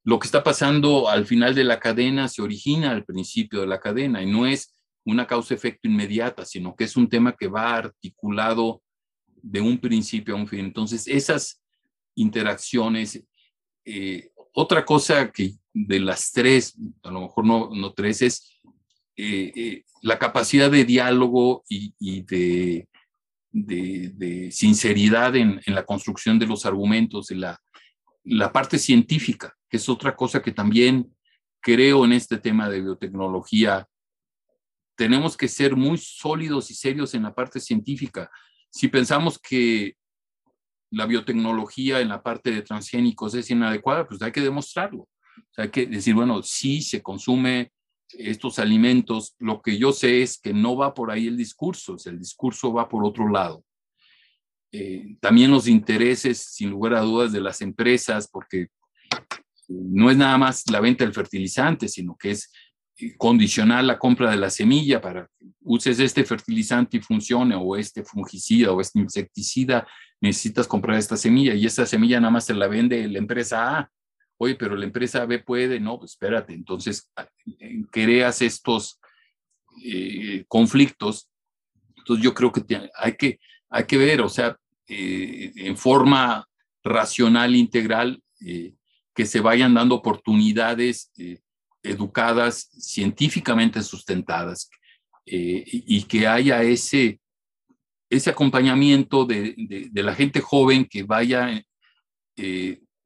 [0.04, 3.80] lo que está pasando al final de la cadena se origina al principio de la
[3.80, 4.74] cadena y no es
[5.06, 8.82] una causa-efecto inmediata, sino que es un tema que va articulado
[9.41, 10.66] de un principio a un fin.
[10.66, 11.62] Entonces, esas
[12.16, 13.24] interacciones,
[13.86, 18.62] eh, otra cosa que de las tres, a lo mejor no, no tres, es
[19.16, 22.88] eh, eh, la capacidad de diálogo y, de,
[24.52, 27.60] sinceridad en, en, la construcción de los argumentos, de la,
[28.24, 31.15] la parte científica, que es otra cosa que también
[31.61, 33.88] creo en este tema de biotecnología.
[34.97, 38.30] Tenemos que ser muy sólidos y serios en la parte científica.
[38.69, 39.95] Si pensamos que
[40.91, 45.03] la biotecnología en la parte de transgénicos es inadecuada, pues hay que demostrarlo.
[45.03, 47.72] O hay que decir, bueno, sí se consume
[48.09, 52.19] estos alimentos, lo que yo sé es que no va por ahí el discurso, el
[52.19, 53.63] discurso va por otro lado.
[54.74, 58.67] Eh, también los intereses, sin lugar a dudas, de las empresas, porque
[59.72, 62.51] no es nada más la venta del fertilizante, sino que es
[62.97, 67.76] eh, condicionar la compra de la semilla para que uses este fertilizante y funcione, o
[67.76, 69.88] este fungicida o este insecticida,
[70.19, 73.91] necesitas comprar esta semilla y esta semilla nada más se la vende la empresa A
[74.41, 77.30] oye, pero la empresa B puede, no, pues espérate, entonces ah,
[77.91, 78.99] creas estos
[79.86, 81.30] eh, conflictos.
[81.95, 82.63] Entonces yo creo que
[82.95, 84.57] hay, que hay que ver, o sea,
[84.88, 86.43] eh, en forma
[86.84, 88.74] racional, integral, eh,
[89.14, 91.12] que se vayan dando oportunidades
[91.84, 94.70] educadas, científicamente sustentadas,
[95.26, 97.20] y, que haya ese,
[98.09, 99.55] ese acompañamiento de,
[99.91, 101.64] de la gente joven que vaya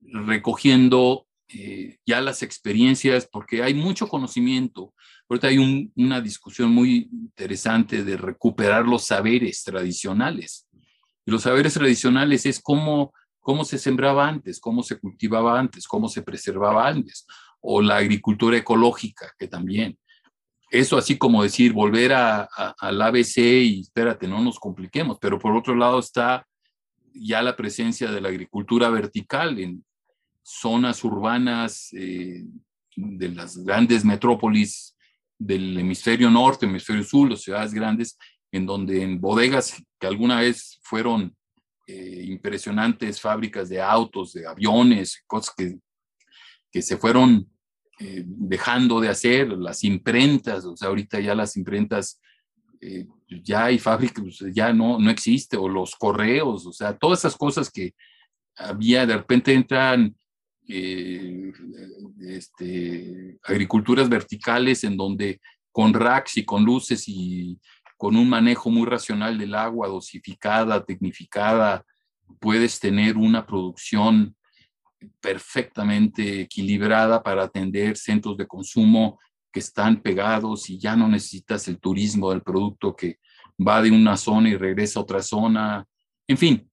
[0.01, 4.93] recogiendo eh, ya las experiencias, porque hay mucho conocimiento.
[5.30, 10.68] Ahorita hay una discusión muy interesante de recuperar los saberes tradicionales.
[11.26, 13.14] Y los saberes tradicionales es cómo,
[13.46, 17.28] cómo se sembraba antes, cómo se cultivaba antes, cómo se preservaba antes,
[17.62, 20.00] o la agricultura ecológica, que también.
[20.72, 25.56] Eso así como decir, volver a, al ABC y espérate, no nos compliquemos, pero por
[25.56, 26.48] otro lado está
[27.14, 29.86] ya la presencia de la agricultura vertical en,
[30.46, 32.43] zonas urbanas eh,
[32.96, 34.96] de las grandes metrópolis
[35.38, 38.18] del hemisferio norte, hemisferio sur, las ciudades grandes,
[38.52, 41.36] en donde en bodegas que alguna vez fueron
[41.88, 45.78] eh, impresionantes fábricas de autos, de aviones, cosas que,
[46.72, 47.50] que se fueron
[48.00, 52.20] eh, dejando de hacer, las imprentas, o sea, ahorita ya las imprentas,
[53.44, 57.72] ya hay fábricas, ya no, no existe, o los correos, o sea, todas esas cosas
[57.72, 57.96] que
[58.56, 60.16] había, de repente entran
[60.68, 61.52] eh,
[62.22, 65.40] este, agriculturas verticales en donde
[65.72, 67.60] con racks y con luces y
[67.98, 71.86] con un manejo muy racional del agua, dosificada, tecnificada,
[72.39, 74.36] puedes tener una producción
[75.22, 79.20] perfectamente equilibrada para atender centros de consumo
[79.52, 83.20] que están pegados y ya no necesitas el turismo del producto que
[83.66, 85.88] va de una zona y regresa a otra zona.
[86.28, 86.70] En fin,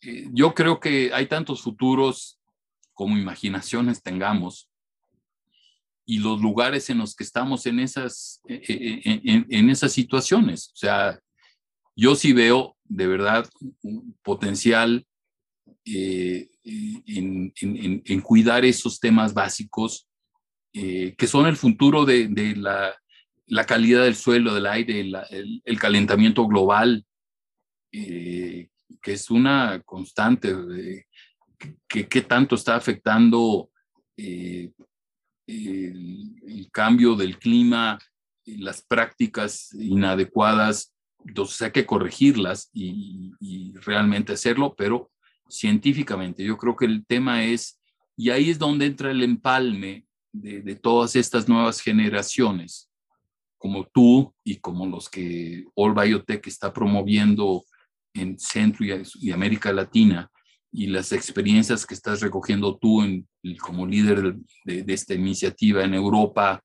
[0.00, 2.40] eh, yo creo que hay tantos futuros
[2.94, 4.68] como imaginaciones tengamos
[6.06, 10.68] y los lugares en los que estamos en esas, eh, eh, en, esas situaciones.
[10.68, 11.20] O sea,
[11.96, 13.48] yo sí veo de verdad
[14.22, 15.04] potencial
[15.84, 20.08] en, en, cuidar esos temas básicos
[20.72, 22.94] que son el futuro de, la,
[23.46, 27.04] la, calidad del suelo, del aire, el, calentamiento global,
[27.90, 28.68] que
[29.04, 31.06] es una constante, de,
[31.88, 33.70] que, tanto está afectando
[34.16, 34.70] eh,
[35.46, 37.98] el, cambio del clima,
[38.44, 40.92] las prácticas inadecuadas,
[41.24, 43.32] entonces hay que corregirlas y,
[43.80, 45.10] realmente hacerlo, pero
[45.48, 46.44] científicamente.
[46.44, 47.80] Yo creo que el tema es,
[48.16, 52.90] y ahí es donde entra el empalme de, todas estas nuevas generaciones,
[53.58, 57.64] como tú y como los que All Biotech está promoviendo
[58.12, 60.30] en Centro y, América Latina
[60.76, 63.02] y las experiencias que estás recogiendo tú
[63.62, 66.62] como líder de, esta iniciativa en Europa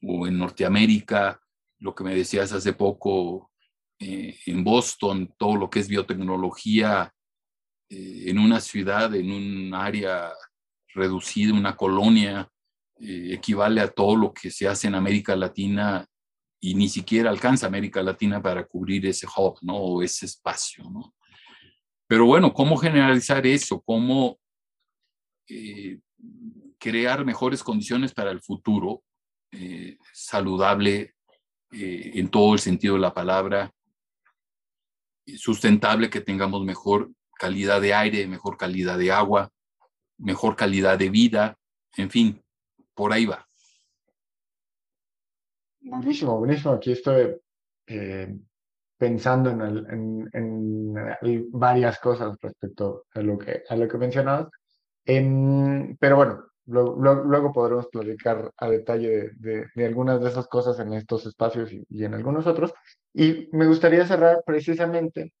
[0.00, 1.38] o en Norteamérica,
[1.80, 3.50] lo que me decías hace poco
[3.98, 7.12] eh, en Boston, todo lo que es biotecnología
[7.90, 10.32] eh, en una ciudad, en un área
[10.94, 12.48] reducida, una colonia,
[12.98, 16.06] eh, equivale a todo lo que se hace en América Latina
[16.58, 19.76] y ni siquiera alcanza América Latina para cubrir ese hub, ¿no?
[19.76, 21.15] O ese espacio, ¿no?
[22.06, 23.80] Pero bueno, ¿cómo generalizar eso?
[23.80, 24.38] ¿Cómo
[25.48, 25.98] eh,
[26.78, 29.02] crear mejores condiciones para el futuro
[29.50, 31.14] eh, saludable
[31.72, 33.72] eh, en todo el sentido de la palabra,
[35.36, 39.50] sustentable, que tengamos mejor calidad de aire, mejor calidad de agua,
[40.18, 41.58] mejor calidad de vida,
[41.96, 42.42] en fin,
[42.94, 43.48] por ahí va.
[45.80, 46.74] Buenísimo, buenísimo.
[46.74, 47.36] Aquí estoy
[48.98, 50.94] pensando en, en,
[51.52, 54.48] varias cosas respecto a lo que, a lo que mencionabas.
[55.04, 61.26] pero bueno, luego podremos platicar a detalle de, de, algunas de esas cosas en estos
[61.26, 62.72] espacios y, en algunos otros.
[63.12, 65.32] Y me gustaría cerrar precisamente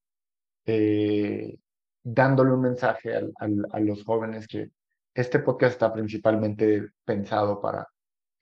[0.66, 1.58] eh,
[2.02, 4.70] dándole un mensaje a los jóvenes que
[5.14, 7.88] este podcast está principalmente pensado para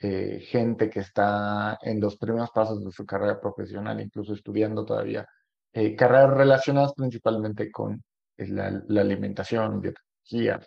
[0.00, 5.26] eh, gente que está en los primeros pasos de su carrera profesional, incluso estudiando todavía
[5.72, 8.02] eh, carreras relacionadas principalmente con
[8.36, 10.60] eh, la, alimentación, biología,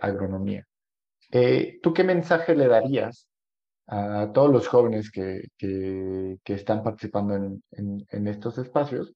[0.00, 0.66] agronomía.
[1.82, 3.28] ¿Tú qué mensaje le darías
[3.86, 7.62] a todos los jóvenes que, que, están participando en,
[8.08, 9.12] en, estos espacios?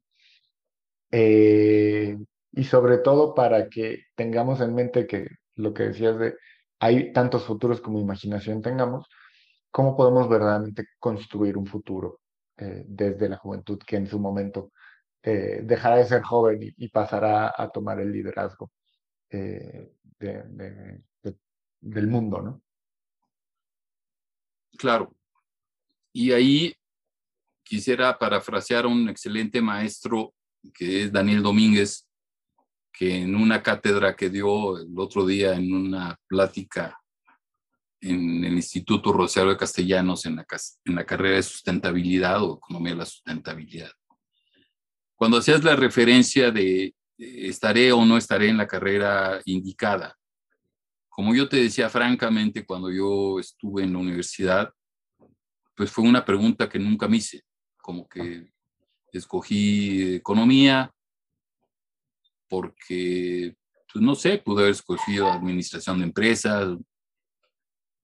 [1.10, 6.34] y sobre todo para que tengamos en mente que lo que decías de
[6.84, 9.08] hay tantos futuros como imaginación tengamos,
[9.70, 12.20] ¿cómo podemos verdaderamente construir un futuro
[12.58, 14.70] eh, desde la juventud que en su momento
[15.22, 18.70] eh, dejará de ser joven y, pasará a tomar el liderazgo
[19.30, 19.94] eh,
[21.80, 22.62] del mundo, ¿no?
[24.76, 25.14] Claro.
[26.12, 26.74] Y ahí
[27.62, 30.34] quisiera parafrasear a un excelente maestro
[30.74, 32.06] que es Daniel Domínguez,
[32.96, 36.96] que en una cátedra que dio el otro día en una plática
[38.00, 40.46] en el Instituto Rosario de Castellanos en la,
[40.84, 43.90] en la carrera de sustentabilidad o economía de la sustentabilidad.
[45.16, 50.16] Cuando hacías la referencia de estaré o no estaré en la carrera indicada,
[51.08, 54.72] como yo te decía francamente cuando yo estuve en la universidad,
[55.74, 57.42] pues fue una pregunta que nunca me hice,
[57.76, 58.52] como que
[59.12, 60.93] escogí economía
[62.48, 63.56] porque,
[63.92, 66.76] pues no sé, pude haber escogido administración de empresas,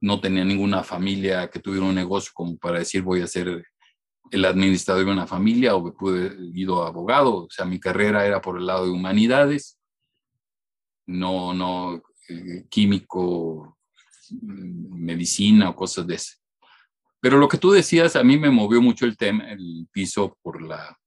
[0.00, 3.64] no tenía ninguna familia que tuviera un negocio como para decir voy a ser
[4.30, 7.44] el administrador de una familia o me pude ido abogado.
[7.44, 9.78] O sea, mi carrera era por el lado de humanidades,
[11.06, 13.76] no, no eh, químico,
[14.30, 16.36] mm, medicina o cosas de ese.
[17.20, 20.62] Pero lo que tú decías a mí me movió mucho el tema, el piso por
[20.62, 20.98] la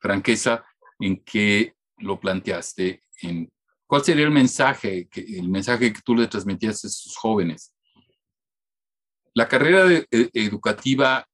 [0.00, 0.64] franqueza
[0.98, 3.02] en que lo planteaste.
[3.22, 3.50] En,
[3.86, 7.74] ¿Cuál sería el mensaje, que, el mensaje que tú le transmitías a esos jóvenes?
[9.34, 11.26] La carrera e, educativa,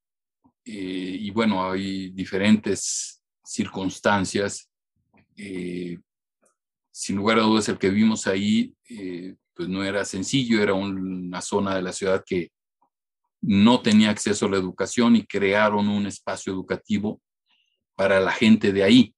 [0.64, 4.70] eh, y bueno, hay diferentes circunstancias.
[5.36, 5.98] Eh,
[6.90, 11.40] sin lugar a dudas, el que vimos ahí, eh, pues no era sencillo, era una
[11.40, 12.50] zona de la ciudad que
[13.40, 17.20] no tenía acceso a la educación y crearon un espacio educativo
[17.94, 19.14] para la gente de ahí.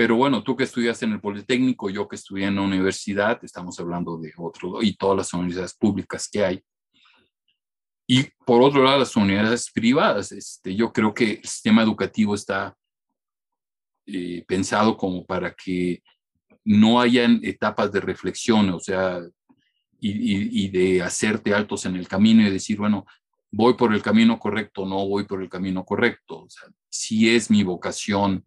[0.00, 3.78] Pero bueno, tú que estudias en el Politécnico, yo que estudié en la universidad, estamos
[3.80, 6.64] hablando de otro, y todas las universidades públicas que hay.
[8.06, 10.32] Y por otro lado, las universidades privadas.
[10.32, 12.74] Este, yo creo que el sistema educativo está
[14.06, 16.02] eh, pensado como para que
[16.64, 19.20] no hayan etapas de reflexión, o sea,
[20.00, 23.04] y, y, de hacerte altos en el camino y decir, bueno,
[23.50, 26.44] voy por el camino correcto, no voy por el camino correcto.
[26.44, 28.46] O sea, si es mi vocación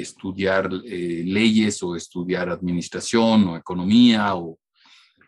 [0.00, 4.58] estudiar eh, leyes o estudiar administración o economía o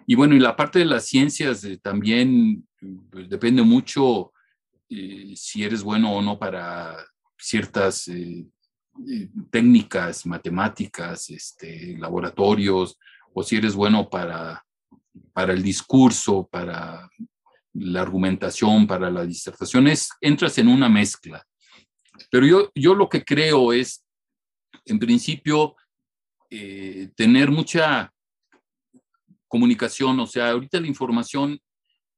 [0.06, 2.66] y bueno y la parte de las ciencias eh, también
[3.10, 4.32] pues, depende mucho
[4.88, 6.96] eh, si eres bueno o no para
[7.36, 8.10] ciertas
[9.50, 12.98] técnicas matemáticas este laboratorios
[13.32, 14.64] o si eres bueno para
[15.32, 17.08] para el discurso para
[17.74, 21.44] la argumentación para la disertación es entras en una mezcla.
[22.30, 24.04] Pero yo yo lo que creo es
[24.88, 25.76] en principio,
[26.50, 28.12] eh, tener mucha
[29.46, 31.58] comunicación, o sea, ahorita la información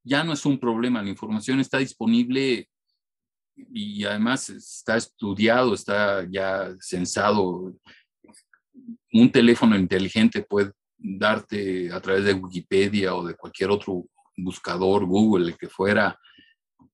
[0.03, 2.67] ya no es un problema, la información está disponible
[3.55, 7.73] y además está estudiado, está ya censado.
[9.13, 14.05] Un teléfono inteligente puede darte a través de Wikipedia o de cualquier otro
[14.37, 16.17] buscador, Google, el que fuera,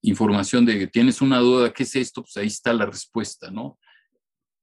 [0.02, 2.22] información de que tienes una duda, ¿qué es esto?
[2.22, 3.78] Pues ahí está la respuesta, ¿no?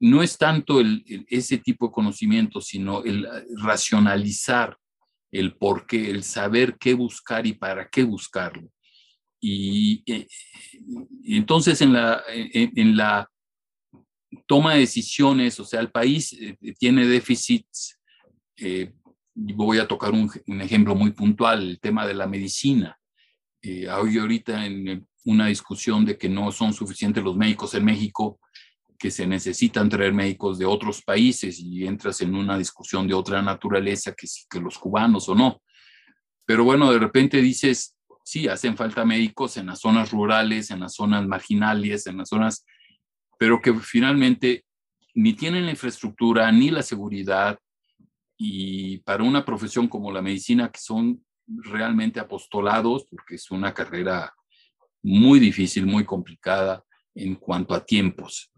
[0.04, 0.82] No es tanto
[1.28, 3.26] ese tipo de conocimiento, sino el
[3.56, 4.76] racionalizar
[5.32, 8.70] el por qué, el saber qué buscar y para qué buscarlo.
[9.40, 10.28] Y, eh,
[11.24, 13.28] entonces en la, en, la
[14.46, 17.98] toma de decisiones, o sea, el país eh, tiene déficits.
[18.58, 18.92] Eh,
[19.34, 20.30] voy a tocar un,
[20.60, 22.98] ejemplo muy puntual, el tema de la medicina.
[23.62, 28.38] hay ahorita en una discusión de que no son suficientes los médicos en México
[29.04, 33.42] que se necesitan traer médicos de otros países y entras en una discusión de otra
[33.42, 35.60] naturaleza que, que los cubanos o no.
[36.46, 40.94] Pero bueno, de repente dices, sí, hacen falta médicos en las zonas rurales, en las
[40.94, 42.64] zonas marginales, en las zonas,
[43.38, 44.64] pero que finalmente
[45.14, 47.58] ni tienen la infraestructura ni la seguridad
[48.38, 54.32] y para una profesión como la medicina que son realmente apostolados, porque es una carrera
[55.02, 56.82] muy difícil, muy complicada
[57.14, 58.50] en cuanto a tiempos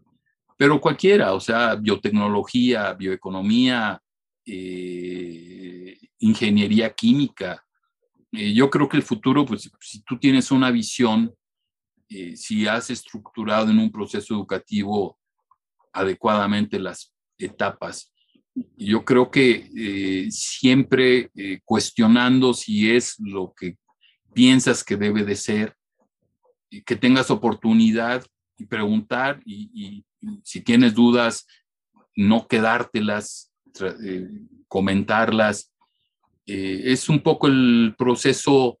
[0.57, 4.01] pero cualquiera, o sea, biotecnología, bioeconomía,
[4.43, 7.63] eh, ingeniería química.
[8.31, 11.31] Eh, yo creo que el futuro, pues si tú tienes una visión,
[12.09, 15.19] eh, si has estructurado en un proceso educativo
[15.93, 18.11] adecuadamente las etapas,
[18.75, 21.29] yo creo que siempre
[21.63, 23.77] cuestionando si es lo que
[24.33, 25.75] piensas que debe de ser,
[26.83, 28.25] que tengas oportunidad
[28.57, 30.03] y preguntar y,
[30.43, 31.45] si tienes dudas,
[32.15, 33.51] no quedártelas,
[34.03, 34.27] eh,
[34.67, 35.71] comentarlas.
[36.45, 38.79] Eh, es un poco el proceso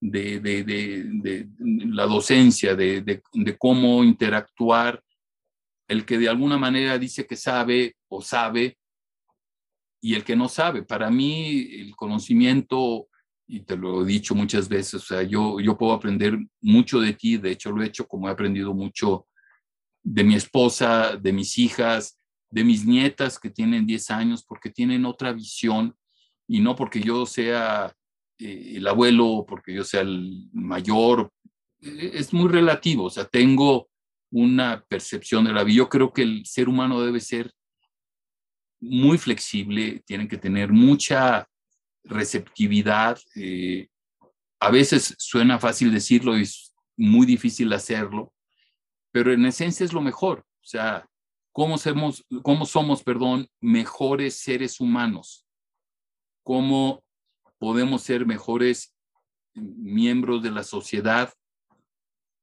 [0.00, 3.22] de, de, la docencia, de,
[3.58, 5.02] cómo interactuar,
[5.88, 8.78] el que de alguna manera dice que sabe o sabe
[10.00, 10.82] y el que no sabe.
[10.82, 13.08] Para mí el conocimiento,
[13.46, 17.14] y te lo he dicho muchas veces, o sea, yo, yo puedo aprender mucho de
[17.14, 19.26] ti, de hecho lo he hecho como he aprendido mucho
[20.10, 22.18] de mi esposa, de mis hijas,
[22.50, 25.94] de mis nietas que tienen 10 años, porque tienen otra visión
[26.46, 27.94] y no porque yo sea
[28.38, 31.30] eh, el abuelo, porque yo sea el mayor,
[31.82, 33.90] e-, es muy relativo, o sea, tengo
[34.30, 35.76] una percepción de la vida.
[35.76, 37.52] Yo creo que el ser humano debe ser
[38.80, 41.46] muy flexible, tiene que tener mucha
[42.04, 43.18] receptividad.
[43.34, 43.88] Eh,
[44.58, 48.32] a veces suena fácil decirlo y es muy difícil hacerlo,
[49.12, 50.40] pero en esencia es lo mejor.
[50.40, 51.08] O sea,
[51.52, 55.46] ¿cómo somos, cómo somos perdón, mejores seres humanos?
[56.42, 57.02] ¿Cómo
[57.58, 58.94] podemos ser mejores
[59.54, 61.32] miembros de la sociedad?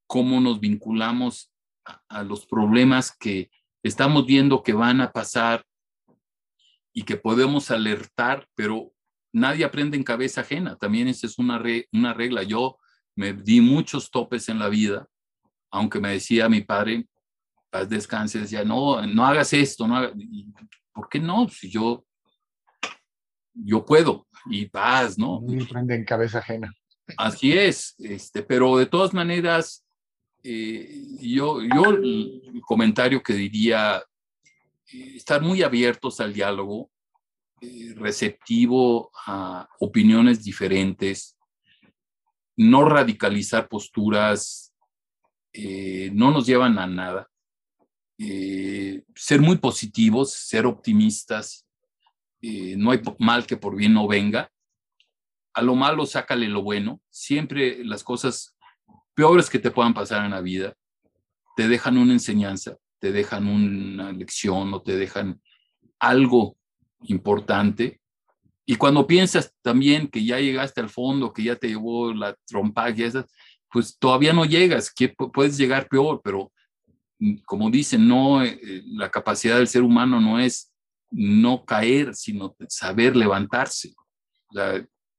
[0.07, 1.51] ¿Cómo nos vinculamos
[2.09, 3.51] a, los problemas que
[3.83, 5.65] estamos viendo que van a pasar
[6.93, 8.93] y que podemos alertar, pero
[9.33, 10.77] nadie aprende en cabeza ajena.
[10.77, 11.61] También esa es una,
[11.91, 12.43] una regla.
[12.43, 12.77] Yo
[13.15, 15.07] me di muchos topes en la vida
[15.75, 17.05] aunque me decía mi padre,
[17.69, 20.09] paz descanse, decía, no, no hagas esto, no
[20.93, 21.49] ¿por qué no?
[21.49, 22.05] Si yo,
[23.53, 25.43] yo puedo, y paz, ¿no?
[25.47, 26.73] Y prende en cabeza ajena.
[27.17, 29.85] Así es, este, pero de todas maneras,
[30.43, 30.89] eh,
[31.19, 34.01] yo, yo el comentario que diría,
[34.93, 36.89] eh, estar muy abiertos al diálogo,
[37.59, 41.37] eh, receptivo a opiniones diferentes,
[42.55, 44.64] no radicalizar posturas
[45.57, 47.29] eh, no nos llevan a nada.
[48.17, 51.65] eh, ser muy positivos, ser optimistas,
[52.41, 54.51] eh, no hay mal que por bien no venga.
[55.53, 57.01] A lo malo sácale lo bueno.
[57.09, 58.57] Siempre las cosas
[59.13, 60.75] peores que te puedan pasar en la vida
[61.55, 65.41] te dejan una enseñanza, te dejan una lección o te dejan
[65.99, 66.57] algo
[67.03, 68.01] importante.
[68.65, 72.89] Y cuando piensas también que ya llegaste al fondo, que ya te llevó la trompa,
[73.71, 76.51] pues todavía no llegas, que puedes llegar peor, pero
[77.19, 80.71] mm, como dicen, no, eh, eh, la capacidad del ser humano no es
[81.11, 83.93] no caer, sino saber levantarse.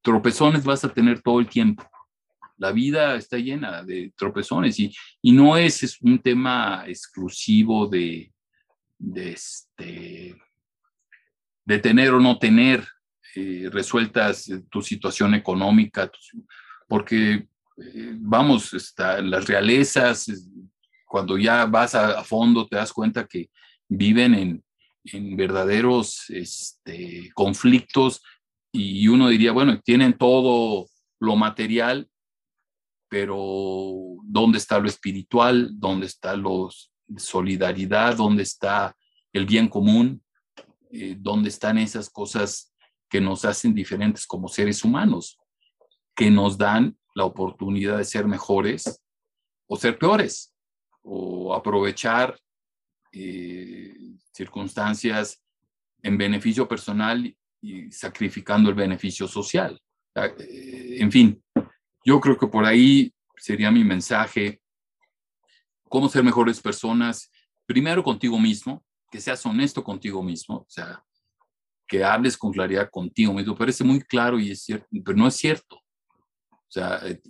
[0.03, 1.89] tropezones vas a tener todo el tiempo.
[2.59, 8.33] La vida está llena de tropezones y, y no es, un tema exclusivo de,
[8.99, 10.37] de, este,
[11.65, 12.87] de tener o no tener
[13.35, 16.11] eh, resueltas tu situación económica,
[16.89, 17.47] porque
[18.19, 20.27] vamos, está, las realezas,
[21.07, 23.51] cuando ya vas a, fondo te das cuenta que
[23.89, 24.65] viven en,
[25.05, 28.23] en verdaderos este, conflictos
[28.73, 30.87] y uno diría, bueno, tienen todo
[31.21, 32.09] lo material,
[33.09, 35.71] pero ¿dónde está lo espiritual?
[35.73, 36.69] ¿Dónde está la
[37.17, 38.17] solidaridad?
[38.17, 38.95] ¿Dónde está
[39.33, 40.23] el bien común?
[40.91, 42.75] Eh, ¿Dónde están esas cosas
[43.09, 45.39] que nos hacen diferentes como seres humanos?
[46.15, 49.03] Que nos dan la oportunidad de ser mejores
[49.67, 50.55] o ser peores,
[51.03, 52.39] o aprovechar
[53.11, 53.95] eh,
[54.33, 55.43] circunstancias
[56.03, 59.81] en beneficio personal y sacrificando el beneficio social.
[60.15, 61.43] Eh, en fin,
[62.05, 64.61] yo creo que por ahí sería mi mensaje,
[65.89, 67.31] cómo ser mejores personas,
[67.65, 71.03] primero contigo mismo, que seas honesto contigo mismo, o sea,
[71.89, 73.57] que hables con claridad contigo mismo.
[73.57, 75.81] Parece muy claro y es cierto, pero no es cierto.
[76.69, 77.21] O sea, eh,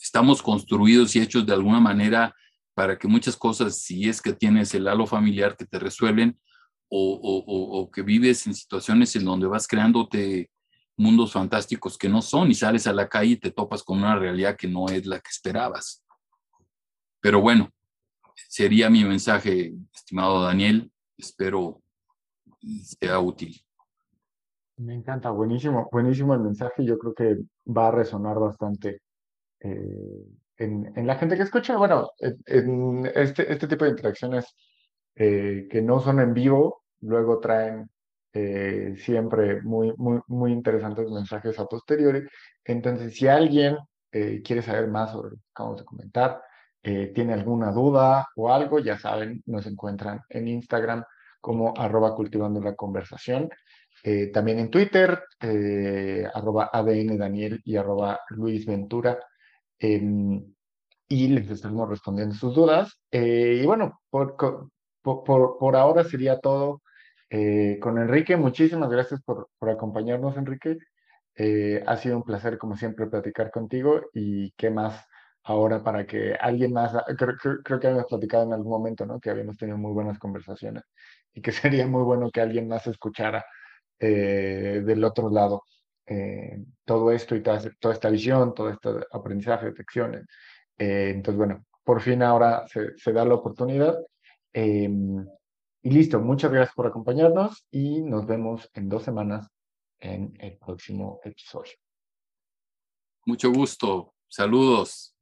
[0.00, 2.34] estamos construidos y hechos de alguna manera
[2.74, 6.38] para que muchas cosas, si es que tienes el halo familiar que te resuelven
[6.88, 10.50] o, o, o que vives en situaciones en donde vas creándote
[10.96, 14.16] mundos fantásticos que no son y sales a la calle y te topas con una
[14.16, 16.04] realidad que no es la que esperabas.
[17.20, 17.70] Pero bueno,
[18.48, 20.90] sería mi mensaje, estimado Daniel.
[21.16, 21.80] Espero
[23.00, 23.60] sea útil.
[24.76, 26.84] Me encanta, buenísimo, buenísimo el mensaje.
[26.84, 27.36] Yo creo que
[27.66, 29.02] va a resonar bastante
[29.60, 30.26] eh,
[30.56, 31.76] en, la gente que escucha.
[31.76, 34.46] Bueno, en, este, este tipo de interacciones
[35.14, 37.88] eh, que no son en vivo, luego traen
[38.32, 42.26] eh, siempre muy, muy, muy interesantes mensajes a posteriori.
[42.64, 43.78] Entonces, si alguien
[44.44, 46.40] quiere saber más sobre lo que acabamos de comentar,
[46.80, 51.02] tiene alguna duda o algo, ya saben, nos encuentran en Instagram
[51.40, 53.50] como arroba cultivando la conversación.
[54.32, 55.22] También en Twitter,
[56.34, 58.66] arroba ADN y arroba Luis.
[59.78, 60.54] Em,
[61.08, 63.00] y les estamos respondiendo sus dudas.
[63.10, 64.36] y bueno, por,
[65.02, 66.82] por, por ahora sería todo.
[67.36, 70.78] Eh, con Enrique, muchísimas gracias por, por acompañarnos, Enrique.
[71.36, 75.04] Eh, ha sido un placer, como siempre, platicar contigo y qué más
[75.42, 79.18] ahora para que alguien más, ah, creo, creo, que habíamos platicado en algún momento, ¿no?
[79.20, 80.84] Que habíamos tenido muy buenas conversaciones
[81.32, 81.52] y que
[81.82, 83.44] sería muy bueno que alguien más escuchara
[83.98, 85.64] eh, del otro lado
[86.84, 90.26] todo esto y toda, esta visión, todo este aprendizaje, detecciones.
[90.76, 93.96] entonces, bueno, por fin ahora se, se da la oportunidad.
[94.52, 95.26] Em,
[95.82, 99.48] y listo, muchas gracias por acompañarnos y nos vemos en dos semanas
[99.98, 101.72] en el próximo episodio.
[103.26, 104.14] Mucho gusto.
[104.28, 105.13] Saludos.